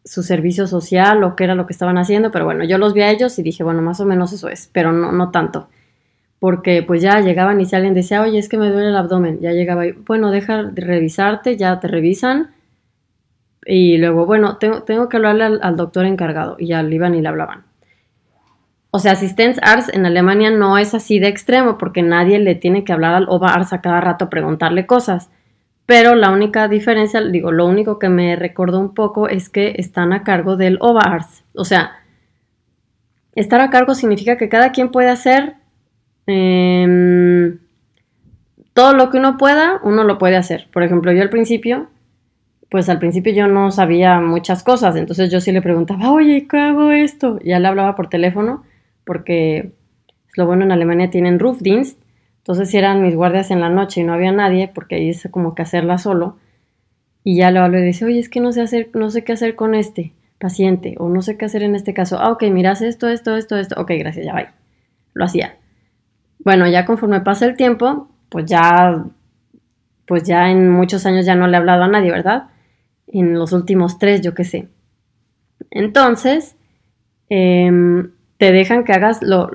su 0.05 0.23
servicio 0.23 0.67
social 0.67 1.23
o 1.23 1.37
qué 1.37 1.45
era 1.45 1.55
lo 1.55 1.67
que 1.67 1.75
estaban 1.75 1.99
haciendo, 1.99 2.31
pero 2.31 2.47
bueno, 2.47 2.65
yo 2.65 2.79
los 2.79 2.95
vi 2.95 3.03
a 3.03 3.11
ellos 3.11 3.39
y 3.39 3.43
dije, 3.43 3.63
bueno, 3.63 3.83
más 3.83 4.01
o 4.01 4.07
menos 4.07 4.33
eso 4.33 4.49
es, 4.49 4.71
pero 4.73 4.91
no, 4.91 5.13
no 5.13 5.31
tanto 5.31 5.69
porque 6.41 6.83
pues 6.83 7.03
ya 7.03 7.21
llegaban 7.21 7.61
y 7.61 7.67
si 7.67 7.77
alguien 7.77 7.95
decía, 7.95 8.23
oye, 8.23 8.39
es 8.39 8.49
que 8.49 8.57
me 8.57 8.71
duele 8.71 8.89
el 8.89 8.97
abdomen, 8.97 9.41
ya 9.41 9.53
llegaba 9.53 9.87
y, 9.87 9.93
bueno, 9.93 10.31
deja 10.31 10.65
de 10.65 10.81
revisarte, 10.81 11.57
ya 11.59 11.79
te 11.81 11.87
revisan. 11.87 12.51
Y 13.67 13.99
luego, 13.99 14.25
bueno, 14.25 14.57
tengo, 14.57 14.83
tengo 14.85 15.09
que 15.11 15.19
hablarle 15.19 15.45
al, 15.45 15.77
doctor 15.77 16.07
encargado. 16.07 16.57
Y 16.59 16.69
ya 16.69 16.83
le 16.83 16.95
iban 16.95 17.15
y 17.15 17.21
le 17.21 17.29
hablaban. 17.29 17.65
O 18.91 18.99
sea, 18.99 19.13
Arts 19.13 19.89
en 19.93 20.07
Alemania 20.07 20.51
no 20.51 20.77
es 20.77 20.95
así 20.95 21.19
de 21.19 21.29
extremo 21.29 21.79
porque 21.79 22.03
nadie 22.03 22.39
le 22.39 22.55
tiene 22.55 22.85
que 22.85 22.93
hablar 22.93 23.15
al 23.15 23.29
Arts 23.31 23.73
a 23.73 23.81
cada 23.81 24.01
rato 24.01 24.31
preguntarle 24.31 24.87
cosas. 24.87 25.31
Pero 25.87 26.15
la 26.15 26.31
única 26.31 26.69
diferencia, 26.69 27.21
digo, 27.21 27.53
lo 27.53 27.67
único 27.67 27.99
que 27.99 28.09
me 28.09 28.37
recordó 28.37 28.79
un 28.81 28.95
poco 28.95 29.29
es 29.29 29.49
que 29.49 29.75
están 29.79 30.13
a 30.13 30.23
cargo 30.25 30.57
del 30.57 30.79
Arts. 30.81 31.45
O 31.55 31.65
sea, 31.65 31.93
estar 33.35 33.61
a 33.61 33.71
cargo 33.71 33.95
significa 33.95 34.37
que 34.37 34.49
cada 34.49 34.73
quien 34.73 34.91
puede 34.91 35.11
hacer 35.11 35.61
Em, 36.33 37.59
todo 38.73 38.93
lo 38.93 39.11
que 39.11 39.19
uno 39.19 39.37
pueda, 39.37 39.81
uno 39.83 40.05
lo 40.05 40.19
puede 40.19 40.37
hacer. 40.37 40.69
Por 40.73 40.83
ejemplo, 40.83 41.13
yo 41.13 41.23
al 41.23 41.31
principio, 41.31 41.89
pues 42.71 42.89
al 42.89 42.99
principio 43.01 43.33
yo 43.33 43.49
no 43.49 43.71
sabía 43.73 44.21
muchas 44.21 44.63
cosas, 44.63 44.97
entonces 44.97 45.31
yo 45.31 45.41
sí 45.41 45.51
le 45.53 45.63
preguntaba, 45.63 46.13
oye, 46.13 46.47
¿qué 46.49 46.59
hago 46.59 46.93
esto? 46.93 47.39
Ya 47.45 47.59
le 47.59 47.69
hablaba 47.69 47.97
por 47.97 48.09
teléfono, 48.09 48.65
porque 49.11 49.73
lo 50.37 50.47
bueno 50.47 50.63
en 50.63 50.71
Alemania 50.71 51.11
tienen 51.11 51.41
Rufdienst, 51.41 52.01
entonces 52.39 52.73
eran 52.75 53.03
mis 53.03 53.17
guardias 53.17 53.51
en 53.51 53.61
la 53.61 53.69
noche 53.69 54.03
y 54.03 54.05
no 54.05 54.13
había 54.13 54.31
nadie, 54.31 54.71
porque 54.73 54.95
ahí 54.95 55.09
es 55.09 55.27
como 55.33 55.57
que 55.57 55.63
hacerla 55.63 55.99
solo, 55.99 56.37
y 57.25 57.37
ya 57.37 57.51
le 57.51 57.59
hablo 57.59 57.81
y 57.81 57.83
dice, 57.83 58.05
oye, 58.05 58.21
es 58.21 58.29
que 58.29 58.39
no 58.39 58.53
sé 58.53 58.61
hacer, 58.61 58.91
no 58.95 59.11
sé 59.11 59.25
qué 59.25 59.33
hacer 59.33 59.57
con 59.57 59.75
este 59.75 60.13
paciente, 60.39 60.95
o 60.99 61.09
no 61.09 61.23
sé 61.23 61.37
qué 61.37 61.47
hacer 61.47 61.65
en 61.65 61.75
este 61.75 61.93
caso. 61.93 62.19
Ah, 62.21 62.31
ok, 62.31 62.45
miras 62.45 62.83
esto, 62.83 63.09
esto, 63.09 63.35
esto, 63.35 63.57
esto. 63.57 63.81
Ok, 63.81 63.91
gracias, 63.99 64.27
ya 64.27 64.33
va. 64.33 64.55
Lo 65.13 65.25
hacía. 65.25 65.57
Bueno, 66.39 66.69
ya 66.69 66.87
conforme 66.87 67.21
pasa 67.21 67.47
el 67.47 67.57
tiempo, 67.57 68.09
pues 68.29 68.47
ya, 68.47 69.05
pues 70.07 70.23
ya 70.23 70.53
en 70.53 70.71
muchos 70.71 71.05
años 71.05 71.27
ya 71.27 71.35
no 71.35 71.49
le 71.49 71.55
he 71.55 71.57
hablado 71.57 71.83
a 71.83 71.89
nadie, 71.89 72.13
¿verdad? 72.13 72.51
en 73.13 73.35
los 73.35 73.53
últimos 73.53 73.99
tres, 73.99 74.21
yo 74.21 74.35
qué 74.35 74.45
sé. 74.45 74.69
Entonces, 75.71 76.57
em, 77.29 78.13
te 78.41 78.53
dejan 78.53 78.85
que 78.85 78.95
hagas 78.95 79.21
lo, 79.21 79.51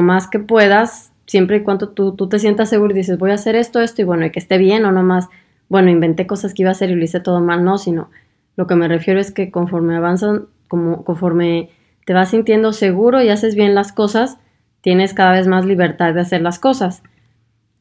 más 0.00 0.26
que 0.26 0.38
puedas, 0.38 1.12
siempre 1.26 1.58
y 1.58 1.60
cuando 1.60 1.90
tú, 1.90 2.16
tú, 2.16 2.30
te 2.30 2.38
sientas 2.38 2.70
seguro 2.70 2.94
y 2.94 2.96
dices, 2.96 3.18
voy 3.18 3.30
a 3.30 3.34
hacer 3.34 3.56
esto, 3.56 3.82
esto, 3.82 4.00
y 4.00 4.06
bueno, 4.06 4.24
y 4.24 4.30
que 4.30 4.38
esté 4.38 4.56
bien 4.56 4.86
o 4.86 4.90
no 4.90 5.02
más, 5.02 5.28
bueno, 5.68 5.90
inventé 5.90 6.26
cosas 6.26 6.54
que 6.54 6.62
iba 6.62 6.70
a 6.70 6.72
hacer 6.72 6.88
y 6.88 6.94
lo 6.94 7.04
hice 7.04 7.20
todo 7.20 7.42
mal, 7.42 7.62
no, 7.62 7.76
sino 7.76 8.08
lo 8.56 8.66
que 8.66 8.74
me 8.74 8.88
refiero 8.88 9.20
es 9.20 9.32
que 9.32 9.50
conforme 9.50 9.96
avanzan, 9.96 10.46
como, 10.66 11.04
conforme 11.04 11.68
te 12.06 12.14
vas 12.14 12.30
sintiendo 12.30 12.72
seguro 12.72 13.20
y 13.20 13.28
haces 13.28 13.54
bien 13.54 13.74
las 13.74 13.92
cosas, 13.92 14.38
tienes 14.80 15.12
cada 15.12 15.32
vez 15.32 15.46
más 15.46 15.66
libertad 15.66 16.14
de 16.14 16.22
hacer 16.22 16.40
las 16.40 16.58
cosas. 16.58 17.02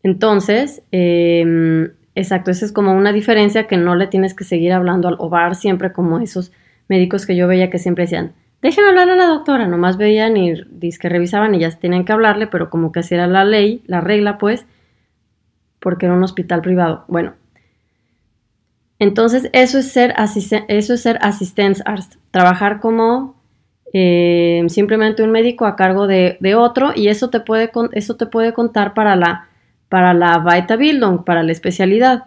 Entonces, 0.04 0.84
em, 0.92 1.92
exacto, 2.14 2.52
esa 2.52 2.66
es 2.66 2.74
como 2.74 2.94
una 2.94 3.14
diferencia 3.14 3.68
que 3.68 3.78
no 3.78 3.96
le 3.96 4.08
tienes 4.08 4.34
que 4.34 4.44
seguir 4.44 4.74
hablando 4.74 5.08
al 5.08 5.16
OVAR 5.18 5.56
siempre 5.56 5.94
como 5.94 6.20
esos 6.20 6.52
médicos 6.90 7.26
que 7.26 7.38
yo 7.38 7.48
veía 7.48 7.70
que 7.70 7.80
siempre 7.80 8.04
decían, 8.04 8.34
déjenme 8.62 8.90
hablar 8.90 9.10
a 9.10 9.16
la 9.16 9.26
doctora, 9.26 9.68
nomás 9.68 9.98
veían 9.98 10.38
y 10.38 10.54
que 11.00 11.10
revisaban 11.10 11.56
y 11.56 11.60
ya 11.60 11.72
tenían 11.72 12.06
que 12.06 12.14
hablarle, 12.14 12.48
pero 12.48 12.70
como 12.70 12.92
que 12.92 13.00
así 13.00 13.16
era 13.16 13.28
la 13.28 13.44
ley, 13.44 13.84
la 13.86 14.02
regla 14.02 14.38
pues, 14.38 14.66
porque 15.80 16.06
era 16.06 16.16
un 16.16 16.24
hospital 16.24 16.62
privado. 16.62 17.06
Bueno, 17.08 17.34
entonces 19.00 19.50
eso 19.54 19.80
es 19.80 19.92
ser, 19.92 20.14
eso 20.68 20.94
es 20.94 21.02
ser 21.02 21.20
trabajar 22.30 22.80
como 22.80 23.36
eh, 23.94 24.64
simplemente 24.68 25.24
un 25.24 25.32
médico 25.32 25.66
a 25.66 25.76
cargo 25.76 26.08
de, 26.08 26.38
otro 26.56 26.92
y 26.96 27.08
eso 27.08 27.30
te 27.30 27.40
puede, 27.40 27.72
eso 27.94 28.16
te 28.16 28.26
puede 28.28 28.54
contar 28.54 28.94
para 28.94 29.16
la, 29.16 29.50
para 29.90 30.14
la 30.14 30.38
Bildung, 30.78 31.24
para 31.24 31.44
la 31.44 31.52
especialidad. 31.52 32.26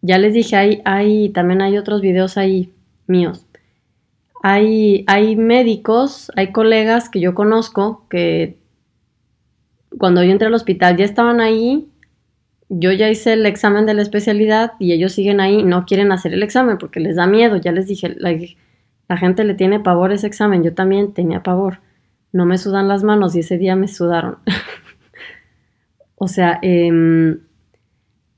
Ya 0.00 0.18
les 0.18 0.34
dije, 0.34 0.56
hay, 0.56 0.82
hay, 0.84 1.28
también 1.28 1.62
hay 1.62 1.78
otros 1.78 2.00
videos 2.00 2.36
ahí 2.38 2.72
míos. 3.06 3.46
Hay, 4.46 5.06
hay 5.06 5.36
médicos, 5.36 6.30
hay 6.36 6.52
colegas 6.52 7.08
que 7.08 7.18
yo 7.18 7.34
conozco 7.34 8.06
que 8.10 8.58
cuando 9.98 10.22
yo 10.22 10.32
entré 10.32 10.48
al 10.48 10.54
hospital 10.54 10.98
ya 10.98 11.06
estaban 11.06 11.40
ahí, 11.40 11.88
yo 12.68 12.92
ya 12.92 13.08
hice 13.08 13.32
el 13.32 13.46
examen 13.46 13.86
de 13.86 13.94
la 13.94 14.02
especialidad 14.02 14.72
y 14.78 14.92
ellos 14.92 15.12
siguen 15.12 15.40
ahí, 15.40 15.62
no 15.62 15.86
quieren 15.86 16.12
hacer 16.12 16.34
el 16.34 16.42
examen 16.42 16.76
porque 16.76 17.00
les 17.00 17.16
da 17.16 17.26
miedo, 17.26 17.56
ya 17.56 17.72
les 17.72 17.86
dije, 17.86 18.14
la, 18.18 19.16
gente 19.16 19.44
le 19.44 19.54
tiene 19.54 19.80
pavor 19.80 20.12
ese 20.12 20.26
examen, 20.26 20.62
yo 20.62 20.74
también 20.74 21.14
tenía 21.14 21.42
pavor, 21.42 21.80
no 22.30 22.44
me 22.44 22.58
sudan 22.58 22.86
las 22.86 23.02
manos 23.02 23.34
y 23.36 23.40
ese 23.40 23.56
día 23.56 23.76
me 23.76 23.88
sudaron. 23.88 24.40
o 26.16 26.28
sea, 26.28 26.58
eh, 26.60 27.38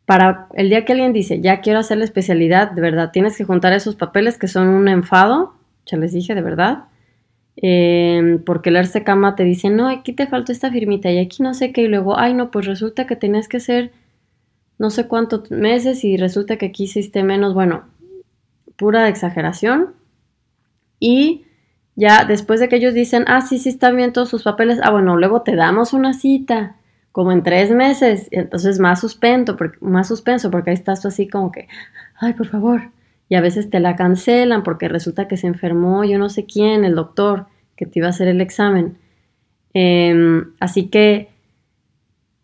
para 0.05 0.47
el 0.55 0.69
día 0.69 0.85
que 0.85 0.93
alguien 0.93 1.13
dice, 1.13 1.41
ya 1.41 1.63
quiero 1.63 1.81
hacer 1.81 1.99
la 1.99 2.05
especialidad, 2.05 2.71
de 2.71 2.81
verdad, 2.81 3.11
tienes 3.13 3.37
que 3.37 3.43
juntar 3.43 3.73
esos 3.73 3.97
papeles 3.97 4.39
que 4.39 4.47
son 4.47 4.69
un 4.69 4.87
enfado, 4.87 5.56
ya 5.87 5.99
les 5.99 6.13
dije, 6.13 6.35
de 6.35 6.43
verdad. 6.43 6.85
Eh, 7.57 8.41
porque 8.45 8.69
el 8.71 9.05
cama 9.05 9.35
te 9.35 9.45
dice, 9.45 9.71
no, 9.71 9.89
aquí 9.89 10.13
te 10.13 10.27
falta 10.27 10.53
esta 10.53 10.71
firmita 10.71 11.11
y 11.11 11.19
aquí 11.19 11.43
no 11.43 11.55
sé 11.55 11.73
qué, 11.73 11.83
y 11.83 11.89
luego, 11.89 12.19
ay, 12.19 12.35
no, 12.35 12.51
pues 12.51 12.67
resulta 12.67 13.07
que 13.07 13.17
tenías 13.17 13.49
que 13.49 13.57
hacer 13.57 13.93
no 14.79 14.91
sé 14.91 15.07
cuántos 15.09 15.51
meses 15.51 16.05
y 16.05 16.17
resulta 16.19 16.59
que 16.59 16.67
aquí 16.67 16.85
hiciste 16.85 17.23
menos, 17.23 17.55
bueno, 17.55 17.85
pura 18.77 19.09
exageración. 19.09 19.95
Y 21.01 21.47
ya 21.95 22.25
después 22.25 22.61
de 22.61 22.69
que 22.69 22.77
ellos 22.77 22.95
dicen, 22.95 23.25
ah, 23.27 23.41
sí, 23.41 23.59
sí, 23.59 23.71
están 23.71 23.97
bien 23.97 24.13
todos 24.13 24.29
sus 24.29 24.43
papeles, 24.43 24.79
ah, 24.83 24.91
bueno, 24.91 25.17
luego 25.17 25.43
te 25.43 25.57
damos 25.57 25.93
una 25.93 26.13
cita 26.13 26.77
como 27.13 27.33
en 27.33 27.43
tres 27.43 27.71
meses, 27.71 28.29
entonces 28.31 28.79
más 28.79 29.01
suspenso, 29.01 29.57
más 29.81 30.09
suspenso, 30.09 30.51
porque 30.51 30.71
ahí 30.71 30.75
estás 30.75 31.01
tú 31.01 31.09
así 31.09 31.27
como 31.29 31.51
que, 31.51 31.69
ay, 32.17 32.35
por 32.35 32.47
favor. 32.47 32.91
Y 33.29 33.35
a 33.35 33.41
veces 33.41 33.71
te 33.71 33.81
la 33.81 33.97
cancelan 33.97 34.63
porque 34.63 34.89
resulta 34.89 35.27
que 35.29 35.37
se 35.37 35.47
enfermó 35.47 36.05
yo 36.05 36.19
no 36.19 36.29
sé 36.29 36.47
quién, 36.47 36.85
el 36.85 36.95
doctor, 36.95 37.47
que 37.77 37.87
te 37.87 37.99
iba 37.99 38.07
a 38.07 38.11
hacer 38.11 38.29
el 38.29 38.41
examen. 38.41 38.99
Em, 39.75 40.53
así 40.61 40.89
que 40.89 41.29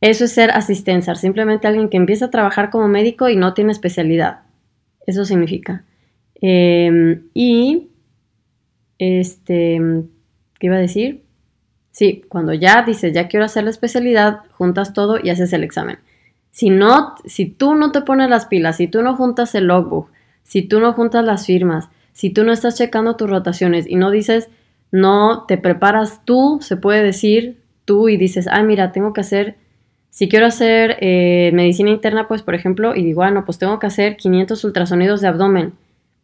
eso 0.01 0.25
es 0.25 0.33
ser 0.33 0.51
asistencia, 0.51 1.15
simplemente 1.15 1.69
alguien 1.69 1.89
que 1.89 1.97
empieza 1.97 2.27
a 2.27 2.31
trabajar 2.31 2.71
como 2.71 2.89
médico 2.89 3.29
y 3.29 3.37
no 3.37 3.55
tiene 3.55 3.73
especialidad. 3.73 4.41
Eso 5.07 5.25
significa. 5.25 5.85
Em, 6.41 7.29
y, 7.35 7.89
este, 8.99 9.81
¿qué 10.59 10.67
iba 10.67 10.77
a 10.77 10.81
decir? 10.81 11.23
Sí, 11.93 12.23
cuando 12.29 12.53
ya 12.53 12.83
dices, 12.83 13.13
ya 13.13 13.29
quiero 13.29 13.45
hacer 13.47 13.65
la 13.65 13.71
especialidad, 13.71 14.41
juntas 14.53 14.93
todo 14.93 15.19
y 15.23 15.31
haces 15.31 15.53
el 15.53 15.63
examen. 15.63 15.99
Si 16.51 16.69
no, 16.69 17.15
si 17.25 17.47
tú 17.47 17.75
no 17.75 17.93
te 17.93 18.03
pones 18.03 18.29
las 18.29 18.47
pilas, 18.47 18.77
si 18.77 18.89
tú 18.89 19.03
no 19.03 19.17
juntas 19.17 19.55
el 19.55 19.67
logbook, 19.69 20.11
si 20.43 20.63
tú 20.63 20.81
no 20.81 20.93
juntas 20.93 21.25
las 21.25 21.47
firmas, 21.47 21.89
si 22.13 22.31
tú 22.31 22.45
no 22.45 22.53
estás 22.53 22.77
checando 22.77 23.17
tus 23.17 23.31
rotaciones 23.31 23.87
y 23.89 23.97
no 23.97 24.11
dices, 24.11 24.49
no 24.91 25.45
te 25.47 25.57
preparas 25.59 26.25
tú, 26.25 26.59
se 26.61 26.77
puede 26.77 27.03
decir 27.03 27.59
tú 27.85 28.09
y 28.09 28.17
dices, 28.17 28.47
ay, 28.51 28.65
mira, 28.65 28.93
tengo 28.93 29.13
que 29.13 29.23
hacer, 29.23 29.57
si 30.11 30.29
quiero 30.29 30.47
hacer 30.47 30.99
eh, 31.01 31.51
medicina 31.55 31.91
interna, 31.91 32.29
pues 32.29 32.43
por 32.43 32.55
ejemplo, 32.55 32.95
y 32.95 33.03
digo, 33.03 33.23
bueno, 33.23 33.45
pues 33.47 33.59
tengo 33.59 33.79
que 33.79 33.87
hacer 33.87 34.17
500 34.17 34.63
ultrasonidos 34.65 35.23
de 35.23 35.29
abdomen. 35.29 35.73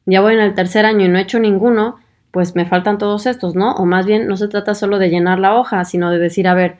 Ya 0.04 0.20
voy 0.20 0.34
en 0.34 0.40
el 0.40 0.54
tercer 0.54 0.84
año 0.84 1.06
y 1.06 1.08
no 1.08 1.18
he 1.18 1.22
hecho 1.22 1.38
ninguno, 1.38 1.96
pues 2.30 2.54
me 2.54 2.66
faltan 2.66 2.98
todos 2.98 3.26
estos, 3.26 3.54
¿no? 3.54 3.72
O 3.72 3.86
más 3.86 4.04
bien 4.04 4.28
no 4.28 4.36
se 4.36 4.48
trata 4.48 4.74
solo 4.74 4.98
de 4.98 5.08
llenar 5.08 5.38
la 5.38 5.58
hoja, 5.58 5.84
sino 5.86 6.10
de 6.10 6.18
decir, 6.18 6.46
a 6.48 6.54
ver, 6.54 6.76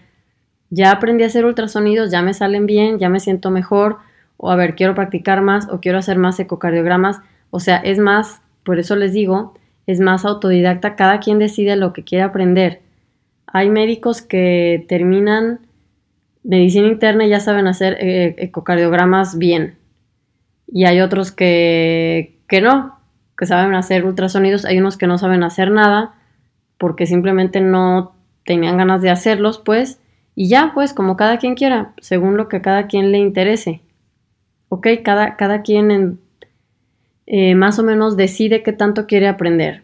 ya 0.70 0.90
aprendí 0.90 1.24
a 1.24 1.28
hacer 1.28 1.46
ultrasonidos, 1.46 2.10
ya 2.10 2.20
me 2.20 2.34
salen 2.34 2.66
bien, 2.66 2.98
ya 2.98 3.08
me 3.08 3.20
siento 3.20 3.50
mejor, 3.50 3.98
o 4.38 4.50
a 4.50 4.56
ver, 4.56 4.74
quiero 4.74 4.94
practicar 4.94 5.42
más 5.42 5.68
o 5.68 5.80
quiero 5.80 5.98
hacer 5.98 6.16
más 6.16 6.40
ecocardiogramas. 6.40 7.20
O 7.50 7.60
sea, 7.60 7.76
es 7.76 7.98
más, 7.98 8.40
por 8.62 8.78
eso 8.78 8.96
les 8.96 9.12
digo, 9.12 9.54
es 9.86 10.00
más 10.00 10.24
autodidacta, 10.24 10.96
cada 10.96 11.20
quien 11.20 11.38
decide 11.38 11.76
lo 11.76 11.92
que 11.92 12.04
quiere 12.04 12.24
aprender. 12.24 12.80
Hay 13.46 13.68
médicos 13.68 14.22
que 14.22 14.86
terminan 14.88 15.60
medicina 16.44 16.86
interna 16.86 17.26
y 17.26 17.30
ya 17.30 17.40
saben 17.40 17.66
hacer 17.66 17.98
eh, 18.00 18.36
ecocardiogramas 18.38 19.36
bien. 19.36 19.76
Y 20.66 20.84
hay 20.84 21.00
otros 21.00 21.32
que, 21.32 22.38
que 22.46 22.60
no, 22.60 22.98
que 23.36 23.46
saben 23.46 23.74
hacer 23.74 24.04
ultrasonidos, 24.04 24.64
hay 24.64 24.78
unos 24.78 24.96
que 24.96 25.06
no 25.06 25.18
saben 25.18 25.42
hacer 25.42 25.70
nada 25.70 26.14
porque 26.78 27.06
simplemente 27.06 27.60
no 27.60 28.14
tenían 28.44 28.76
ganas 28.76 29.02
de 29.02 29.10
hacerlos, 29.10 29.58
pues, 29.58 30.00
y 30.34 30.48
ya, 30.48 30.70
pues, 30.72 30.94
como 30.94 31.16
cada 31.16 31.38
quien 31.38 31.56
quiera, 31.56 31.92
según 32.00 32.36
lo 32.36 32.48
que 32.48 32.62
cada 32.62 32.86
quien 32.86 33.10
le 33.10 33.18
interese. 33.18 33.82
¿Ok? 34.68 34.86
Cada, 35.04 35.36
cada 35.36 35.62
quien 35.62 36.18
eh, 37.26 37.54
más 37.54 37.78
o 37.78 37.82
menos 37.82 38.16
decide 38.16 38.62
qué 38.62 38.72
tanto 38.72 39.06
quiere 39.06 39.28
aprender. 39.28 39.82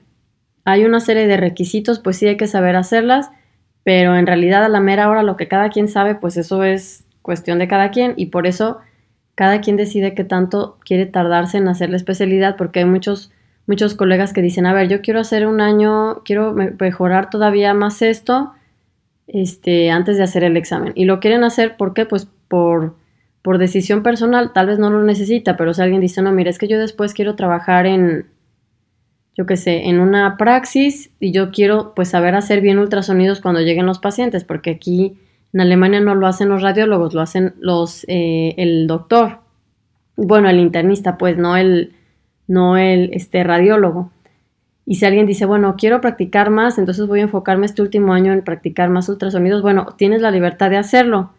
Hay 0.65 0.85
una 0.85 1.01
serie 1.01 1.27
de 1.27 1.37
requisitos, 1.37 1.99
pues 1.99 2.17
sí 2.17 2.27
hay 2.27 2.37
que 2.37 2.47
saber 2.47 2.77
hacerlas, 2.77 3.31
pero 3.83 4.17
en 4.17 4.27
realidad 4.27 4.65
a 4.65 4.69
la 4.69 4.81
mera 4.81 5.11
hora 5.11 5.23
lo 5.23 5.37
que 5.37 5.49
cada 5.49 5.69
quien 5.69 5.89
sabe, 5.89 6.15
pues 6.15 6.37
eso 6.37 6.65
es 6.65 7.05
cuestión 7.23 7.59
de 7.59 7.69
cada 7.69 7.91
quien 7.91 8.15
y 8.17 8.27
por 8.27 8.47
eso 8.47 8.79
cada 9.35 9.61
quien 9.61 9.77
decide 9.77 10.15
qué 10.15 10.25
tanto 10.25 10.79
quiere 10.85 11.07
tardarse 11.07 11.59
en 11.59 11.69
hacer 11.69 11.91
la 11.91 11.97
especialidad, 11.97 12.57
porque 12.57 12.81
hay 12.81 12.85
muchos 12.87 13.31
muchos 13.67 13.95
colegas 13.95 14.33
que 14.33 14.43
dicen, 14.43 14.67
a 14.67 14.73
ver, 14.73 14.89
yo 14.89 15.01
quiero 15.01 15.21
hacer 15.21 15.47
un 15.47 15.61
año, 15.61 16.23
quiero 16.25 16.53
mejorar 16.53 17.31
todavía 17.31 17.73
más 17.75 18.03
esto 18.03 18.53
este, 19.27 19.91
antes 19.91 20.17
de 20.17 20.25
hacer 20.25 20.45
el 20.45 20.57
examen. 20.57 20.93
Y 20.95 21.07
lo 21.07 21.21
quieren 21.21 21.45
hacer, 21.45 21.77
¿por 21.77 21.95
qué? 21.95 22.07
Pues 22.07 22.29
por, 22.49 22.95
por 23.45 23.59
decisión 23.59 24.03
personal, 24.03 24.55
tal 24.55 24.69
vez 24.69 24.79
no 24.79 24.89
lo 24.89 25.03
necesita, 25.03 25.59
pero 25.59 25.75
si 25.75 25.83
alguien 25.83 26.01
dice, 26.01 26.23
no, 26.23 26.33
mira, 26.33 26.49
es 26.49 26.59
que 26.59 26.67
yo 26.67 26.79
después 26.79 27.13
quiero 27.13 27.37
trabajar 27.37 27.85
en, 27.85 28.25
yo 29.37 29.45
qué 29.45 29.59
sé, 29.59 29.91
en 29.91 30.01
una 30.01 30.39
praxis 30.39 31.11
y 31.21 31.31
yo 31.31 31.51
quiero 31.51 31.93
pues 31.95 32.09
saber 32.09 32.37
hacer 32.37 32.63
bien 32.63 32.79
ultrasonidos 32.79 33.43
cuando 33.43 33.61
lleguen 33.61 33.85
los 33.85 33.99
pacientes, 33.99 34.45
porque 34.45 34.71
aquí 34.71 35.19
en 35.53 35.61
Alemania 35.61 36.01
no 36.01 36.15
lo 36.15 36.27
hacen 36.27 36.49
los 36.49 36.63
radiólogos, 36.63 37.13
lo 37.13 37.21
hacen 37.21 37.53
los, 37.61 38.07
eh, 38.09 38.55
el 38.57 38.87
doctor, 38.87 39.41
bueno, 40.17 40.49
el 40.49 40.59
internista, 40.59 41.19
pues 41.19 41.37
no 41.37 41.55
el 41.55 41.93
no 42.47 42.79
el 42.79 43.11
este, 43.13 43.45
radiólogo. 43.45 44.11
Y 44.87 44.95
si 44.95 45.05
alguien 45.05 45.27
dice, 45.27 45.45
bueno, 45.45 45.75
quiero 45.77 46.01
practicar 46.01 46.49
más, 46.49 46.79
entonces 46.79 47.07
voy 47.07 47.21
a 47.21 47.25
enfocarme 47.25 47.67
este 47.67 47.83
último 47.83 48.15
año 48.15 48.33
en 48.33 48.43
practicar 48.43 48.89
más 48.89 49.07
ultrasonidos, 49.11 49.61
bueno, 49.61 49.85
tienes 49.99 50.23
la 50.23 50.31
libertad 50.31 50.71
de 50.71 50.79
hacerlo. 50.79 51.34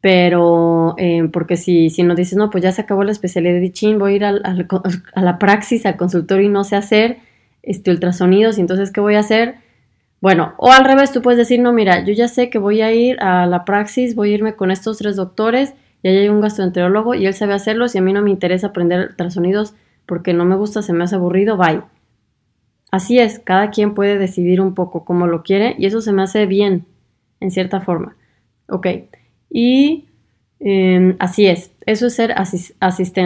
Pero, 0.00 0.94
eh, 0.96 1.28
porque 1.32 1.56
si, 1.56 1.90
si 1.90 2.02
no 2.02 2.14
dices, 2.14 2.36
no, 2.36 2.50
pues 2.50 2.64
ya 2.64 2.72
se 2.72 2.82
acabó 2.82 3.04
la 3.04 3.12
especialidad 3.12 3.60
de 3.60 3.72
chin, 3.72 3.98
voy 3.98 4.14
a 4.14 4.16
ir 4.16 4.24
a 4.24 5.22
la 5.22 5.38
praxis, 5.38 5.84
al 5.86 5.96
consultorio 5.96 6.46
y 6.46 6.48
no 6.50 6.64
sé 6.64 6.76
hacer 6.76 7.18
este, 7.62 7.90
ultrasonidos, 7.90 8.58
y 8.58 8.62
entonces, 8.62 8.90
¿qué 8.92 9.00
voy 9.00 9.16
a 9.16 9.20
hacer? 9.20 9.56
Bueno, 10.20 10.54
o 10.58 10.70
al 10.70 10.84
revés, 10.84 11.12
tú 11.12 11.22
puedes 11.22 11.38
decir, 11.38 11.60
no, 11.60 11.72
mira, 11.72 12.04
yo 12.04 12.12
ya 12.12 12.28
sé 12.28 12.50
que 12.50 12.58
voy 12.58 12.82
a 12.82 12.92
ir 12.92 13.20
a 13.20 13.46
la 13.46 13.64
praxis, 13.64 14.14
voy 14.14 14.32
a 14.32 14.34
irme 14.34 14.54
con 14.54 14.70
estos 14.70 14.98
tres 14.98 15.16
doctores, 15.16 15.74
y 16.02 16.08
ahí 16.08 16.16
hay 16.18 16.28
un 16.28 16.40
gastroenterólogo 16.40 17.14
y 17.14 17.26
él 17.26 17.34
sabe 17.34 17.54
hacerlos 17.54 17.94
y 17.94 17.98
a 17.98 18.02
mí 18.02 18.12
no 18.12 18.22
me 18.22 18.30
interesa 18.30 18.68
aprender 18.68 19.08
ultrasonidos 19.10 19.74
porque 20.06 20.32
no 20.32 20.44
me 20.44 20.56
gusta, 20.56 20.82
se 20.82 20.92
me 20.92 21.04
hace 21.04 21.16
aburrido, 21.16 21.56
bye. 21.56 21.82
Así 22.90 23.18
es, 23.18 23.38
cada 23.38 23.70
quien 23.70 23.94
puede 23.94 24.18
decidir 24.18 24.60
un 24.60 24.74
poco 24.74 25.04
cómo 25.04 25.26
lo 25.26 25.42
quiere 25.42 25.76
y 25.78 25.86
eso 25.86 26.00
se 26.00 26.12
me 26.12 26.22
hace 26.22 26.46
bien, 26.46 26.86
en 27.38 27.50
cierta 27.50 27.80
forma. 27.80 28.16
Ok, 28.68 28.86
y 29.50 30.06
em, 30.60 31.16
así 31.18 31.46
es, 31.46 31.72
eso 31.86 32.06
es 32.06 32.14
ser 32.14 32.34
asist 32.36 33.18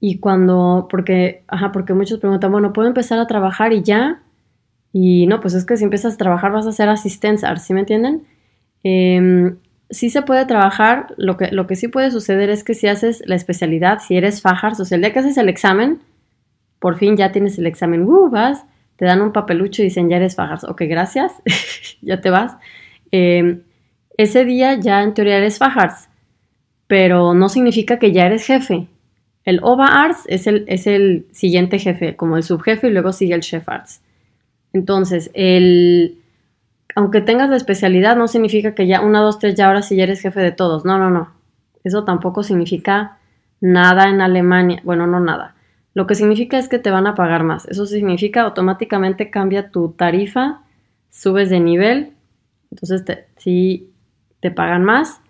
Y 0.00 0.18
cuando, 0.18 0.88
porque, 0.90 1.44
ajá, 1.48 1.72
porque 1.72 1.94
muchos 1.94 2.18
preguntan, 2.20 2.52
bueno, 2.52 2.72
¿puedo 2.72 2.88
empezar 2.88 3.18
a 3.18 3.26
trabajar 3.26 3.72
y 3.72 3.82
ya? 3.82 4.22
Y 4.92 5.26
no, 5.26 5.40
pues 5.40 5.54
es 5.54 5.64
que 5.64 5.76
si 5.76 5.84
empiezas 5.84 6.14
a 6.14 6.18
trabajar 6.18 6.52
vas 6.52 6.66
a 6.66 6.70
hacer 6.70 6.88
asistencia, 6.88 7.54
¿sí 7.56 7.74
me 7.74 7.80
entienden? 7.80 8.24
Eh, 8.84 9.54
sí 9.90 10.10
se 10.10 10.22
puede 10.22 10.44
trabajar, 10.46 11.14
lo 11.16 11.36
que, 11.36 11.48
lo 11.52 11.66
que 11.66 11.76
sí 11.76 11.88
puede 11.88 12.10
suceder 12.10 12.50
es 12.50 12.64
que 12.64 12.74
si 12.74 12.88
haces 12.88 13.22
la 13.26 13.34
especialidad, 13.34 14.00
si 14.00 14.16
eres 14.16 14.42
Fajars, 14.42 14.80
o 14.80 14.84
sea, 14.84 14.96
el 14.96 15.02
día 15.02 15.12
que 15.12 15.20
haces 15.20 15.36
el 15.38 15.48
examen, 15.48 16.00
por 16.78 16.96
fin 16.96 17.16
ya 17.16 17.32
tienes 17.32 17.58
el 17.58 17.66
examen, 17.66 18.02
uh, 18.02 18.30
vas, 18.30 18.64
te 18.96 19.04
dan 19.04 19.22
un 19.22 19.32
papelucho 19.32 19.82
y 19.82 19.86
dicen, 19.86 20.08
ya 20.08 20.16
eres 20.16 20.36
Fajars, 20.36 20.64
ok, 20.64 20.82
gracias, 20.88 21.32
ya 22.02 22.20
te 22.20 22.30
vas. 22.30 22.56
Eh, 23.12 23.62
ese 24.16 24.44
día 24.44 24.74
ya 24.74 25.02
en 25.02 25.14
teoría 25.14 25.38
eres 25.38 25.58
Fajars, 25.58 26.08
pero 26.86 27.34
no 27.34 27.48
significa 27.48 27.98
que 27.98 28.12
ya 28.12 28.26
eres 28.26 28.46
jefe. 28.46 28.88
El 29.44 29.60
OVA 29.62 29.86
Arts 29.86 30.24
es 30.26 30.46
el, 30.46 30.64
es 30.68 30.86
el 30.86 31.26
siguiente 31.32 31.78
jefe, 31.78 32.16
como 32.16 32.36
el 32.36 32.42
subjefe, 32.42 32.88
y 32.88 32.90
luego 32.90 33.12
sigue 33.12 33.34
el 33.34 33.42
Chef 33.42 33.68
Arts. 33.68 34.00
Entonces, 34.72 35.30
el, 35.34 36.18
aunque 36.94 37.20
tengas 37.20 37.50
la 37.50 37.56
especialidad, 37.56 38.16
no 38.16 38.28
significa 38.28 38.74
que 38.74 38.86
ya 38.86 39.00
una, 39.00 39.20
dos, 39.20 39.38
tres, 39.38 39.54
ya 39.54 39.66
ahora 39.66 39.82
sí 39.82 39.96
ya 39.96 40.04
eres 40.04 40.20
jefe 40.20 40.40
de 40.40 40.52
todos. 40.52 40.84
No, 40.84 40.98
no, 40.98 41.10
no. 41.10 41.32
Eso 41.82 42.04
tampoco 42.04 42.42
significa 42.42 43.18
nada 43.60 44.08
en 44.08 44.20
Alemania. 44.20 44.80
Bueno, 44.84 45.06
no 45.06 45.20
nada. 45.20 45.54
Lo 45.92 46.06
que 46.06 46.14
significa 46.14 46.58
es 46.58 46.68
que 46.68 46.78
te 46.78 46.90
van 46.90 47.06
a 47.06 47.14
pagar 47.14 47.44
más. 47.44 47.66
Eso 47.68 47.86
significa 47.86 48.42
automáticamente 48.42 49.30
cambia 49.30 49.70
tu 49.70 49.90
tarifa, 49.90 50.62
subes 51.10 51.50
de 51.50 51.60
nivel. 51.60 52.12
Entonces, 52.70 53.04
te, 53.04 53.26
te 54.44 54.50
pagan 54.50 54.84
más. 54.84 55.22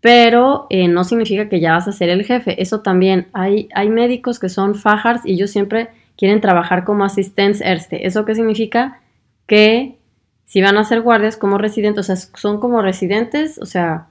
Pero 0.00 0.66
eh, 0.68 0.88
no 0.88 1.04
significa 1.04 1.48
que 1.48 1.60
ya 1.60 1.74
vas 1.74 1.86
a 1.86 1.92
ser 1.92 2.08
el 2.08 2.24
jefe. 2.24 2.60
Eso 2.60 2.80
también. 2.80 3.28
Hay, 3.32 3.68
hay 3.72 3.88
médicos 3.90 4.40
que 4.40 4.48
son 4.48 4.74
fajars 4.74 5.24
y 5.24 5.34
ellos 5.34 5.52
siempre 5.52 5.90
quieren 6.18 6.40
trabajar 6.40 6.82
como 6.82 7.04
asistentes 7.04 7.60
erste. 7.60 8.08
¿Eso 8.08 8.24
qué 8.24 8.34
significa? 8.34 9.00
Que 9.46 9.98
si 10.46 10.60
van 10.62 10.76
a 10.78 10.84
ser 10.84 11.00
guardias 11.00 11.36
como 11.36 11.58
residentes, 11.58 12.10
o 12.10 12.16
sea, 12.16 12.16
son 12.34 12.58
como 12.58 12.82
residentes, 12.82 13.56
o 13.58 13.66
sea, 13.66 14.08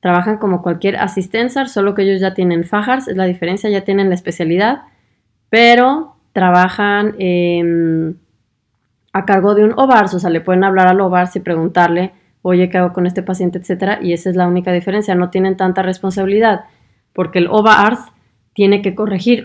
trabajan 0.00 0.36
como 0.36 0.60
cualquier 0.60 0.98
asistencia, 0.98 1.64
solo 1.64 1.94
que 1.94 2.02
ellos 2.02 2.20
ya 2.20 2.34
tienen 2.34 2.64
fajars, 2.64 3.08
es 3.08 3.16
la 3.16 3.24
diferencia, 3.24 3.70
ya 3.70 3.84
tienen 3.84 4.10
la 4.10 4.14
especialidad, 4.16 4.82
pero 5.48 6.16
trabajan 6.34 7.16
a 9.14 9.24
cargo 9.24 9.54
de 9.54 9.64
un 9.64 9.72
OVARS, 9.76 10.12
o 10.12 10.18
sea, 10.18 10.28
le 10.28 10.42
pueden 10.42 10.62
hablar 10.62 10.88
al 10.88 11.00
OVARS 11.00 11.36
y 11.36 11.40
preguntarle, 11.40 12.12
oye, 12.48 12.68
¿qué 12.68 12.78
hago 12.78 12.92
con 12.92 13.06
este 13.06 13.22
paciente, 13.22 13.58
etcétera? 13.58 13.98
Y 14.02 14.12
esa 14.12 14.30
es 14.30 14.36
la 14.36 14.46
única 14.46 14.72
diferencia, 14.72 15.14
no 15.14 15.30
tienen 15.30 15.56
tanta 15.56 15.82
responsabilidad, 15.82 16.64
porque 17.12 17.38
el 17.38 17.48
OVARS 17.48 18.00
tiene 18.54 18.82
que 18.82 18.94
corregir, 18.94 19.42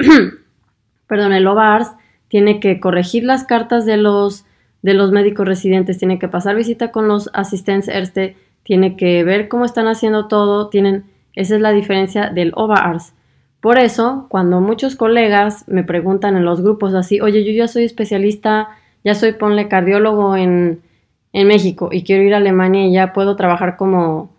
perdón, 1.08 1.34
el 1.34 1.48
OVARS 1.48 1.94
tiene 2.28 2.60
que 2.60 2.80
corregir 2.80 3.24
las 3.24 3.44
cartas 3.44 3.86
de 3.86 3.98
los 3.98 4.46
de 4.82 4.94
los 4.96 5.12
médicos 5.12 5.48
residentes, 5.48 6.00
tiene 6.00 6.18
que 6.18 6.28
pasar 6.28 6.56
visita 6.56 6.92
con 6.92 7.08
los 7.08 7.30
asistentes 7.34 7.88
ERSTE, 7.88 8.36
tiene 8.64 8.96
que 8.96 9.24
ver 9.24 9.48
cómo 9.48 9.64
están 9.66 9.88
haciendo 9.88 10.28
todo, 10.28 10.70
tienen, 10.70 11.06
esa 11.36 11.56
es 11.56 11.62
la 11.62 11.72
diferencia 11.72 12.30
del 12.30 12.52
OVARS. 12.56 13.14
Por 13.60 13.78
eso, 13.78 14.26
cuando 14.30 14.60
muchos 14.60 14.96
colegas 14.96 15.68
me 15.68 15.84
preguntan 15.84 16.36
en 16.36 16.46
los 16.46 16.62
grupos 16.62 16.96
así, 16.96 17.22
oye, 17.22 17.44
yo 17.44 17.52
ya 17.52 17.68
soy 17.68 17.84
especialista, 17.84 18.70
ya 19.04 19.14
soy, 19.14 19.34
ponle, 19.34 19.68
cardiólogo 19.68 20.36
en, 20.36 20.82
en 21.34 21.48
México 21.48 21.90
y 21.92 22.04
quiero 22.04 22.24
ir 22.24 22.34
a 22.34 22.38
Alemania 22.38 22.86
y 22.86 22.94
ya 22.94 23.14
puedo 23.14 23.36
trabajar 23.36 23.78
como 23.78 24.32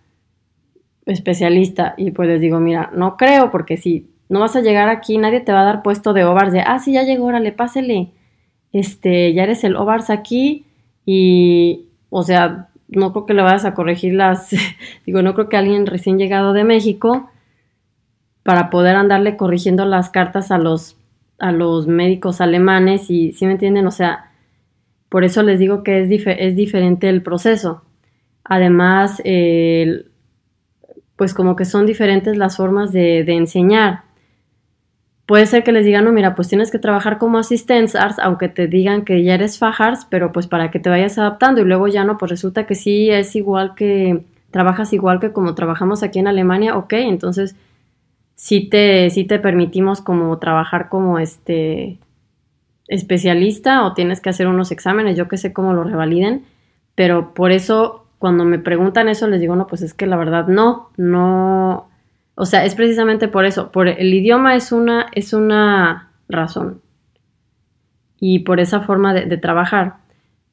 especialista. 1.06 1.94
Y 1.96 2.10
pues 2.10 2.28
les 2.28 2.40
digo, 2.40 2.60
mira, 2.60 2.90
no 2.94 3.16
creo, 3.16 3.50
porque 3.50 3.76
si 3.76 4.10
no 4.28 4.40
vas 4.40 4.56
a 4.56 4.60
llegar 4.60 4.88
aquí, 4.88 5.18
nadie 5.18 5.40
te 5.40 5.52
va 5.52 5.62
a 5.62 5.64
dar 5.64 5.82
puesto 5.82 6.12
de 6.12 6.24
OVARS 6.24 6.52
de, 6.52 6.60
ah, 6.60 6.78
sí, 6.78 6.92
ya 6.92 7.02
llegó, 7.02 7.26
órale, 7.26 7.52
pásele 7.52 8.10
este, 8.72 9.32
ya 9.34 9.44
eres 9.44 9.64
el 9.64 9.76
OVARS 9.76 10.10
aquí 10.10 10.64
y, 11.04 11.86
o 12.10 12.22
sea, 12.22 12.68
no 12.88 13.12
creo 13.12 13.26
que 13.26 13.34
le 13.34 13.42
vayas 13.42 13.64
a 13.64 13.74
corregir 13.74 14.14
las, 14.14 14.50
digo, 15.06 15.22
no 15.22 15.34
creo 15.34 15.48
que 15.48 15.56
alguien 15.56 15.86
recién 15.86 16.18
llegado 16.18 16.52
de 16.52 16.64
México 16.64 17.30
para 18.42 18.70
poder 18.70 18.96
andarle 18.96 19.36
corrigiendo 19.36 19.84
las 19.84 20.10
cartas 20.10 20.50
a 20.50 20.58
los, 20.58 20.96
a 21.38 21.52
los 21.52 21.86
médicos 21.86 22.40
alemanes 22.40 23.10
y, 23.10 23.32
¿sí 23.32 23.46
me 23.46 23.52
entienden? 23.52 23.86
O 23.86 23.92
sea, 23.92 24.31
por 25.12 25.24
eso 25.24 25.42
les 25.42 25.58
digo 25.58 25.82
que 25.82 26.00
es, 26.00 26.08
es 26.26 26.56
diferente 26.56 27.06
el 27.10 27.20
proceso. 27.20 27.82
Además, 28.44 29.20
pues 31.16 31.34
como 31.34 31.54
que 31.54 31.66
son 31.66 31.84
diferentes 31.84 32.38
las 32.38 32.56
formas 32.56 32.92
de, 32.92 33.20
enseñar. 33.28 34.04
Puede 35.26 35.44
ser 35.44 35.64
que 35.64 35.72
les 35.72 35.84
digan, 35.84 36.06
no, 36.06 36.12
mira, 36.12 36.34
pues 36.34 36.48
tienes 36.48 36.70
que 36.70 36.78
trabajar 36.78 37.18
como 37.18 37.36
asistenzars, 37.36 38.18
aunque 38.20 38.48
te 38.48 38.68
digan 38.68 39.04
que 39.04 39.22
ya 39.22 39.34
eres 39.34 39.58
fajars, 39.58 40.06
pero 40.08 40.32
pues 40.32 40.46
para 40.46 40.70
que 40.70 40.78
te 40.78 40.88
vayas 40.88 41.18
adaptando 41.18 41.60
y 41.60 41.64
luego 41.66 41.88
ya 41.88 42.04
no, 42.04 42.16
pues 42.16 42.30
resulta 42.30 42.64
que 42.64 42.74
sí 42.74 43.10
es 43.10 43.36
igual 43.36 43.74
que, 43.74 44.24
trabajas 44.50 44.94
igual 44.94 45.20
que 45.20 45.30
como 45.34 45.54
trabajamos 45.54 46.02
aquí 46.02 46.20
en 46.20 46.28
Alemania, 46.28 46.74
ok, 46.74 46.94
entonces 46.94 47.54
sí 48.34 48.66
te, 48.66 49.10
sí 49.10 49.24
te 49.24 49.38
permitimos 49.38 50.00
como 50.00 50.38
trabajar 50.38 50.88
como 50.88 51.18
este 51.18 51.98
especialista 52.88 53.84
o 53.84 53.94
tienes 53.94 54.20
que 54.20 54.30
hacer 54.30 54.46
unos 54.46 54.70
exámenes, 54.72 55.16
yo 55.16 55.28
que 55.28 55.36
sé 55.36 55.52
cómo 55.52 55.72
lo 55.72 55.84
revaliden, 55.84 56.44
pero 56.94 57.34
por 57.34 57.52
eso 57.52 58.06
cuando 58.18 58.44
me 58.44 58.58
preguntan 58.58 59.08
eso 59.08 59.26
les 59.26 59.40
digo, 59.40 59.56
no, 59.56 59.66
pues 59.66 59.82
es 59.82 59.94
que 59.94 60.06
la 60.06 60.16
verdad 60.16 60.46
no, 60.46 60.90
no, 60.96 61.88
o 62.34 62.46
sea, 62.46 62.64
es 62.64 62.74
precisamente 62.74 63.28
por 63.28 63.44
eso, 63.44 63.72
por 63.72 63.88
el 63.88 64.14
idioma 64.14 64.54
es 64.54 64.72
una, 64.72 65.08
es 65.12 65.32
una 65.32 66.10
razón 66.28 66.80
y 68.24 68.38
por 68.40 68.60
esa 68.60 68.82
forma 68.82 69.12
de, 69.12 69.36
trabajar. 69.36 69.96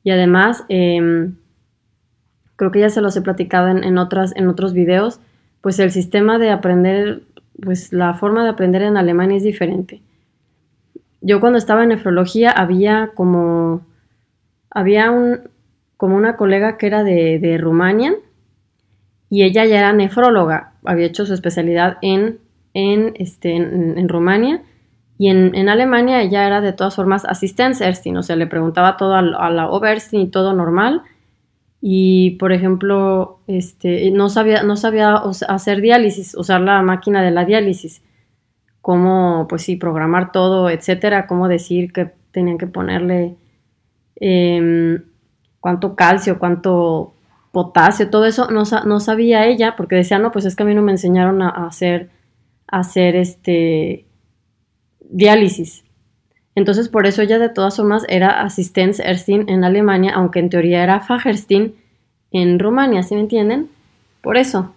Y 0.03 0.09
además, 0.09 0.65
em, 0.69 1.35
creo 2.55 2.71
que 2.71 2.79
ya 2.79 2.89
se 2.89 2.99
los 2.99 3.15
he 3.15 3.21
platicado 3.21 3.67
en, 3.67 3.97
otras, 3.99 4.35
en 4.35 4.47
otros 4.47 4.73
videos, 4.73 5.19
pues 5.61 5.77
el 5.77 5.91
sistema 5.91 6.39
de 6.39 6.49
aprender, 6.49 7.21
pues 7.61 7.93
la 7.93 8.15
forma 8.15 8.43
de 8.43 8.49
aprender 8.49 8.81
en 8.81 8.97
Alemania 8.97 9.37
es 9.37 9.43
diferente. 9.43 10.01
Yo 11.21 11.39
cuando 11.39 11.57
estaba 11.57 11.83
en 11.83 11.89
nefrología 11.89 12.51
había 12.51 13.11
como, 13.13 13.85
había 14.69 15.11
un, 15.11 15.49
como 15.97 16.15
una 16.15 16.37
colega 16.37 16.77
que 16.77 16.87
era 16.87 17.03
de, 17.03 17.57
Rumania 17.59 18.15
y 19.29 19.43
ella 19.43 19.65
ya 19.65 19.79
era 19.79 19.93
nefróloga, 19.93 20.73
había 20.85 21.07
hecho 21.07 21.25
su 21.25 21.33
especialidad 21.33 21.97
en, 22.01 22.39
en, 22.73 23.13
este, 23.17 23.55
en, 23.55 24.07
Rumania 24.07 24.63
y 25.17 25.27
en, 25.27 25.67
Alemania 25.67 26.21
ella 26.21 26.47
era 26.47 26.61
de 26.61 26.71
todas 26.71 26.95
formas 26.95 27.25
Assistenzärztin, 27.25 28.15
o 28.15 28.23
sea, 28.23 28.37
le 28.37 28.47
preguntaba 28.47 28.95
todo 28.95 29.15
a, 29.15 29.21
la 29.21 29.69
Oberstin 29.69 30.21
y 30.21 30.27
todo 30.29 30.53
normal. 30.53 31.03
Y, 31.81 32.31
por 32.31 32.51
ejemplo, 32.51 33.39
este, 33.47 34.11
no 34.11 34.29
sabía, 34.29 34.63
no 34.63 34.75
sabía 34.75 35.21
hacer 35.47 35.81
diálisis, 35.81 36.35
usar 36.35 36.61
la 36.61 36.81
máquina 36.81 37.21
de 37.21 37.31
la 37.31 37.45
diálisis, 37.45 38.01
cómo, 38.81 39.47
pues 39.49 39.63
sí, 39.63 39.75
programar 39.75 40.31
todo, 40.31 40.69
etcétera, 40.69 41.27
cómo 41.27 41.47
decir 41.47 41.91
que 41.91 42.11
tenían 42.31 42.57
que 42.57 42.67
ponerle 42.67 43.35
em, 44.15 45.03
cuánto 45.59 45.95
calcio, 45.95 46.39
cuánto 46.39 47.13
potasio, 47.51 48.09
todo 48.09 48.25
eso 48.25 48.49
no, 48.51 48.99
sabía 48.99 49.45
ella 49.45 49.75
porque 49.75 49.95
decía, 49.95 50.19
no, 50.19 50.31
pues 50.31 50.45
es 50.45 50.55
que 50.55 50.63
a 50.63 50.65
mí 50.65 50.75
no 50.75 50.81
me 50.81 50.91
enseñaron 50.91 51.41
a, 51.41 51.49
hacer, 51.49 52.09
hacer 52.67 53.15
este 53.15 54.05
diálisis. 55.09 55.83
Entonces, 56.55 56.89
por 56.89 57.07
eso 57.07 57.21
ella 57.21 57.39
de 57.39 57.49
todas 57.49 57.77
formas 57.77 58.05
era 58.07 58.45
Erstin 58.45 59.49
en 59.49 59.63
Alemania, 59.63 60.13
aunque 60.15 60.39
en 60.39 60.49
teoría 60.49 60.83
era 60.83 60.99
Fajerstin 60.99 61.75
en 62.31 62.59
Rumania, 62.59 63.01
¿sí 63.03 63.15
me 63.15 63.21
entienden? 63.21 63.69
Por 64.21 64.37
eso, 64.37 64.73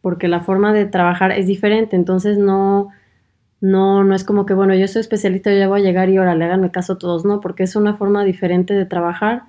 porque 0.00 0.26
la 0.26 0.40
forma 0.40 0.72
de 0.72 0.86
trabajar 0.86 1.32
es 1.32 1.46
diferente, 1.46 1.96
entonces 1.96 2.38
no, 2.38 2.90
no, 3.60 4.04
no 4.04 4.14
es 4.14 4.24
como 4.24 4.46
que, 4.46 4.54
bueno, 4.54 4.74
yo 4.74 4.86
soy 4.88 5.00
especialista, 5.00 5.50
yo 5.50 5.58
ya 5.58 5.68
voy 5.68 5.80
a 5.80 5.84
llegar 5.84 6.10
y 6.10 6.16
ahora 6.16 6.34
le 6.34 6.44
háganme 6.44 6.70
caso 6.70 6.98
todos, 6.98 7.24
no, 7.24 7.40
porque 7.40 7.62
es 7.62 7.76
una 7.76 7.94
forma 7.94 8.24
diferente 8.24 8.74
de 8.74 8.86
trabajar. 8.86 9.44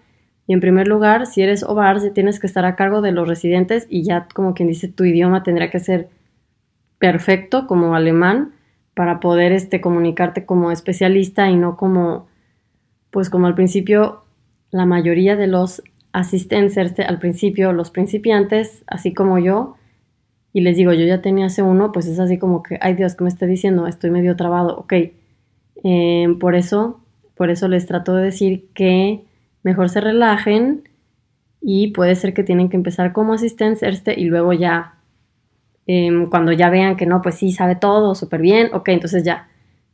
Y 0.48 0.54
en 0.54 0.62
primer 0.62 0.88
lugar, 0.88 1.26
si 1.26 1.42
eres 1.42 1.64
OVAR, 1.64 2.00
tienes 2.14 2.40
que 2.40 2.48
estar 2.48 2.66
a 2.66 2.76
cargo 2.76 3.02
de 3.02 3.12
los 3.12 3.28
residentes 3.28 3.86
y 3.90 4.04
ya 4.04 4.28
como 4.34 4.54
quien 4.54 4.70
dice, 4.70 4.88
tu 4.88 5.04
idioma 5.04 5.44
tendría 5.44 5.70
que 5.70 5.80
ser 5.80 6.10
perfecto 7.00 7.68
como 7.68 7.96
alemán 7.96 8.54
para 8.94 9.20
poder 9.20 9.52
este, 9.52 9.82
comunicarte 9.82 10.46
como 10.46 10.72
especialista 10.72 11.50
y 11.50 11.56
no 11.56 11.78
como, 11.78 12.28
pues 13.12 13.30
como 13.30 13.48
al 13.48 13.56
principio 13.56 14.24
la 14.72 14.86
mayoría 14.86 15.36
de 15.36 15.48
los 15.48 15.84
asistentes, 16.14 16.78
al 17.00 17.20
principio 17.20 17.74
los 17.74 17.92
principiantes, 17.92 18.84
así 18.88 19.14
como 19.14 19.38
yo, 19.38 19.77
y 20.58 20.62
les 20.62 20.76
digo, 20.76 20.92
yo 20.92 21.06
ya 21.06 21.22
tenía 21.22 21.50
C1, 21.50 21.92
pues 21.92 22.08
es 22.08 22.20
así 22.20 22.40
como 22.40 22.64
que, 22.64 22.80
ay 22.82 22.96
Dios, 22.96 23.14
¿qué 23.14 23.24
me 23.24 23.30
está 23.30 23.46
diciendo? 23.46 23.86
Estoy 23.86 24.10
medio 24.10 24.36
trabado, 24.36 24.76
ok. 24.76 24.94
Eh, 25.84 26.28
por 26.40 26.56
eso, 26.56 27.00
por 27.36 27.52
eso 27.52 27.68
les 27.68 27.86
trato 27.86 28.16
de 28.16 28.24
decir 28.24 28.66
que 28.74 29.22
mejor 29.62 29.90
se 29.90 30.02
relajen 30.02 30.90
y 31.62 31.90
puede 31.90 32.16
ser 32.16 32.34
que 32.34 32.42
tienen 32.42 32.70
que 32.70 32.76
empezar 32.76 33.14
como 33.14 33.34
asistentes 33.34 33.84
este 33.84 34.20
y 34.20 34.26
luego 34.26 34.52
ya, 34.52 34.96
em, 35.86 36.26
cuando 36.28 36.52
ya 36.54 36.72
vean 36.72 36.96
que 36.98 37.06
no, 37.06 37.22
pues 37.22 37.36
sí, 37.36 37.52
sabe 37.52 37.76
todo 37.76 38.16
súper 38.16 38.42
bien, 38.42 38.72
ok, 38.74 38.90
entonces 38.90 39.24
ya, 39.24 39.50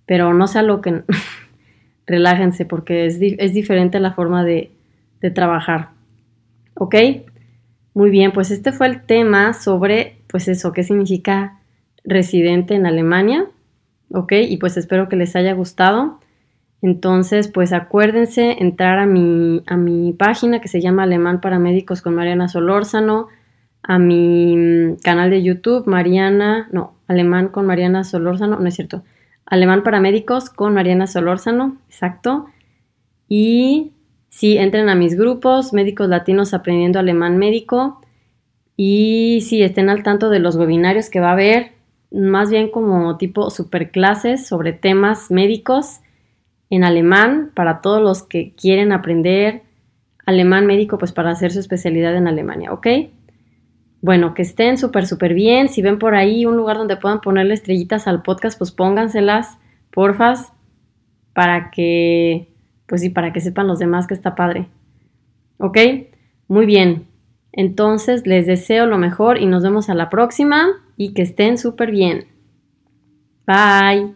pero 0.05 0.33
no 0.33 0.47
sea 0.47 0.61
lo 0.61 0.79
que... 0.79 1.03
relájense 2.07 2.63
porque 2.63 3.05
es, 3.05 3.17
es 3.19 3.53
diferente 3.53 3.99
la 3.99 4.13
forma 4.13 4.45
de, 4.45 4.71
de 5.19 5.29
trabajar. 5.29 5.89
¿Ok? 6.75 6.95
Muy 7.93 8.11
bien, 8.11 8.31
pues 8.31 8.49
este 8.49 8.71
fue 8.71 8.87
el 8.87 9.01
tema 9.01 9.53
sobre, 9.53 10.22
pues 10.33 10.47
eso, 10.47 10.73
qué 10.73 10.81
significa 10.81 11.59
residente 12.03 12.73
en 12.73 12.87
Alemania. 12.87 13.45
¿Ok? 14.11 14.31
Y 14.49 14.57
pues 14.57 14.77
espero 14.77 15.07
que 15.07 15.15
les 15.15 15.35
haya 15.35 15.53
gustado. 15.53 16.19
Entonces, 16.81 17.47
pues 17.47 17.71
acuérdense 17.71 18.63
entrar 18.63 18.97
a 18.97 19.05
mi, 19.05 19.61
a 19.67 19.77
mi 19.77 20.11
página 20.13 20.59
que 20.59 20.69
se 20.69 20.81
llama 20.81 21.03
Alemán 21.03 21.39
para 21.39 21.59
Médicos 21.59 22.01
con 22.01 22.15
Mariana 22.15 22.47
Solórzano, 22.47 23.27
a 23.83 23.99
mi 23.99 24.57
mm, 24.57 24.95
canal 25.03 25.29
de 25.29 25.43
YouTube, 25.43 25.85
Mariana, 25.85 26.67
no, 26.71 26.95
Alemán 27.07 27.49
con 27.49 27.67
Mariana 27.67 28.03
Solórzano, 28.03 28.57
no 28.57 28.67
es 28.67 28.73
cierto, 28.73 29.03
Alemán 29.45 29.83
para 29.83 29.99
Médicos 29.99 30.49
con 30.49 30.73
Mariana 30.73 31.05
Solórzano, 31.05 31.77
exacto. 31.89 32.47
Y 33.29 33.91
sí, 34.29 34.57
entren 34.57 34.89
a 34.89 34.95
mis 34.95 35.15
grupos, 35.15 35.73
Médicos 35.73 36.09
Latinos 36.09 36.55
Aprendiendo 36.55 36.97
Alemán 36.97 37.37
Médico. 37.37 38.01
Y 38.75 39.41
sí, 39.47 39.61
estén 39.61 39.89
al 39.89 40.03
tanto 40.03 40.29
de 40.29 40.39
los 40.39 40.55
webinarios 40.55 41.09
que 41.09 41.19
va 41.19 41.29
a 41.29 41.33
haber, 41.33 41.73
más 42.11 42.49
bien 42.49 42.69
como 42.69 43.17
tipo 43.17 43.49
superclases 43.49 44.47
sobre 44.47 44.73
temas 44.73 45.31
médicos 45.31 45.99
en 46.69 46.83
alemán 46.83 47.51
para 47.53 47.81
todos 47.81 48.01
los 48.01 48.23
que 48.23 48.53
quieren 48.55 48.91
aprender 48.91 49.63
alemán 50.25 50.65
médico, 50.65 50.97
pues 50.97 51.11
para 51.11 51.31
hacer 51.31 51.51
su 51.51 51.59
especialidad 51.59 52.15
en 52.15 52.27
Alemania, 52.27 52.71
¿ok? 52.71 52.87
Bueno, 54.01 54.33
que 54.33 54.41
estén 54.41 54.77
súper, 54.77 55.05
súper 55.05 55.33
bien. 55.33 55.69
Si 55.69 55.81
ven 55.81 55.99
por 55.99 56.15
ahí 56.15 56.45
un 56.45 56.57
lugar 56.57 56.77
donde 56.77 56.97
puedan 56.97 57.21
ponerle 57.21 57.53
estrellitas 57.53 58.07
al 58.07 58.21
podcast, 58.21 58.57
pues 58.57 58.71
pónganselas, 58.71 59.57
porfas, 59.91 60.51
para 61.33 61.71
que, 61.71 62.53
pues 62.85 63.01
sí, 63.01 63.09
para 63.09 63.33
que 63.33 63.41
sepan 63.41 63.67
los 63.67 63.79
demás 63.79 64.07
que 64.07 64.13
está 64.13 64.35
padre. 64.35 64.67
¿Ok? 65.57 65.77
Muy 66.47 66.65
bien. 66.65 67.07
Entonces 67.53 68.25
les 68.25 68.47
deseo 68.47 68.87
lo 68.87 68.97
mejor 68.97 69.37
y 69.37 69.45
nos 69.45 69.63
vemos 69.63 69.89
a 69.89 69.93
la 69.93 70.09
próxima 70.09 70.67
y 70.97 71.13
que 71.13 71.21
estén 71.21 71.57
súper 71.57 71.91
bien. 71.91 72.27
Bye. 73.45 74.15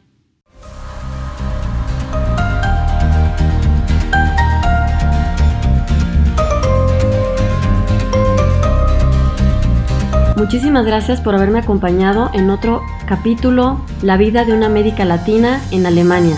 Muchísimas 10.36 10.86
gracias 10.86 11.20
por 11.20 11.36
haberme 11.36 11.60
acompañado 11.60 12.30
en 12.34 12.50
otro 12.50 12.82
capítulo 13.08 13.82
La 14.02 14.18
vida 14.18 14.46
de 14.46 14.54
una 14.54 14.70
médica 14.70 15.04
latina 15.04 15.62
en 15.72 15.86
Alemania. 15.86 16.38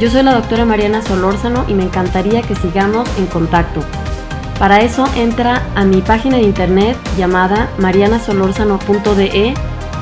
Yo 0.00 0.10
soy 0.10 0.22
la 0.22 0.34
doctora 0.34 0.64
Mariana 0.64 1.00
Solórzano 1.00 1.64
y 1.68 1.74
me 1.74 1.84
encantaría 1.84 2.42
que 2.42 2.54
sigamos 2.54 3.08
en 3.18 3.26
contacto. 3.26 3.82
Para 4.60 4.82
eso 4.82 5.06
entra 5.16 5.62
a 5.74 5.86
mi 5.86 6.02
página 6.02 6.36
de 6.36 6.42
internet 6.42 6.94
llamada 7.16 7.70
marianasolorzano.de. 7.78 9.54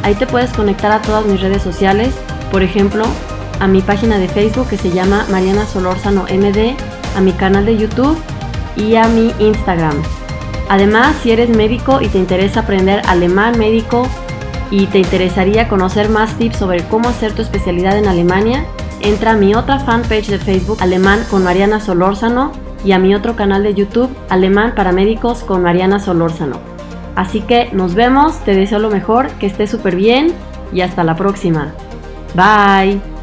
Ahí 0.03 0.15
te 0.17 0.27
puedes 0.27 0.53
conectar 0.53 0.91
a 0.91 1.01
todas 1.01 1.25
mis 1.27 1.41
redes 1.41 1.63
sociales, 1.63 2.13
por 2.51 2.65
ejemplo, 2.65 3.05
a 3.61 3.69
mi 3.69 3.83
página 3.83 4.19
de 4.19 4.27
Facebook 4.27 4.69
que 4.69 4.77
se 4.77 4.91
llama 4.91 5.25
Mariana 5.31 5.65
Solórzano 5.65 6.25
MD, 6.25 6.75
a 7.17 7.21
mi 7.21 7.31
canal 7.35 7.67
de 7.67 7.77
YouTube 7.77 8.19
y 8.75 8.97
a 8.97 9.07
mi 9.07 9.33
Instagram. 9.39 9.95
Además, 10.69 11.15
si 11.23 11.31
eres 11.31 11.51
médico 11.51 12.01
y 12.03 12.09
te 12.09 12.19
interesa 12.19 12.61
aprender 12.61 13.01
alemán 13.07 13.57
médico 13.61 14.09
y 14.73 14.87
te 14.87 14.99
interesaría 14.99 15.69
conocer 15.69 16.09
más 16.09 16.37
tips 16.37 16.57
sobre 16.57 16.83
cómo 16.89 17.09
hacer 17.09 17.33
tu 17.33 17.43
especialidad 17.43 17.97
en 17.97 18.09
Alemania, 18.09 18.65
entra 19.03 19.33
a 19.33 19.37
mi 19.37 19.55
otra 19.55 19.79
fanpage 19.79 20.27
de 20.27 20.41
Facebook 20.41 20.79
Alemán 20.81 21.25
con 21.31 21.45
Mariana 21.45 21.79
Solórzano 21.79 22.67
y 22.85 22.93
a 22.93 22.99
mi 22.99 23.15
otro 23.15 23.37
canal 23.37 23.63
de 23.63 23.75
YouTube 23.75 24.15
Alemán 24.29 24.75
para 24.75 24.93
Médicos 24.93 25.43
con 25.45 25.63
Mariana 25.63 26.01
Solórzano. 26.01 26.59
Así 27.17 27.41
que 27.41 27.71
nos 27.73 27.95
vemos, 27.95 28.39
te 28.45 28.55
deseo 28.55 28.79
lo 28.79 28.91
mejor, 28.91 29.29
que 29.41 29.47
estés 29.47 29.71
súper 29.71 29.97
bien 29.97 30.33
y 30.73 30.83
hasta 30.83 31.03
la 31.05 31.17
próxima. 31.17 31.73
Bye. 32.35 33.18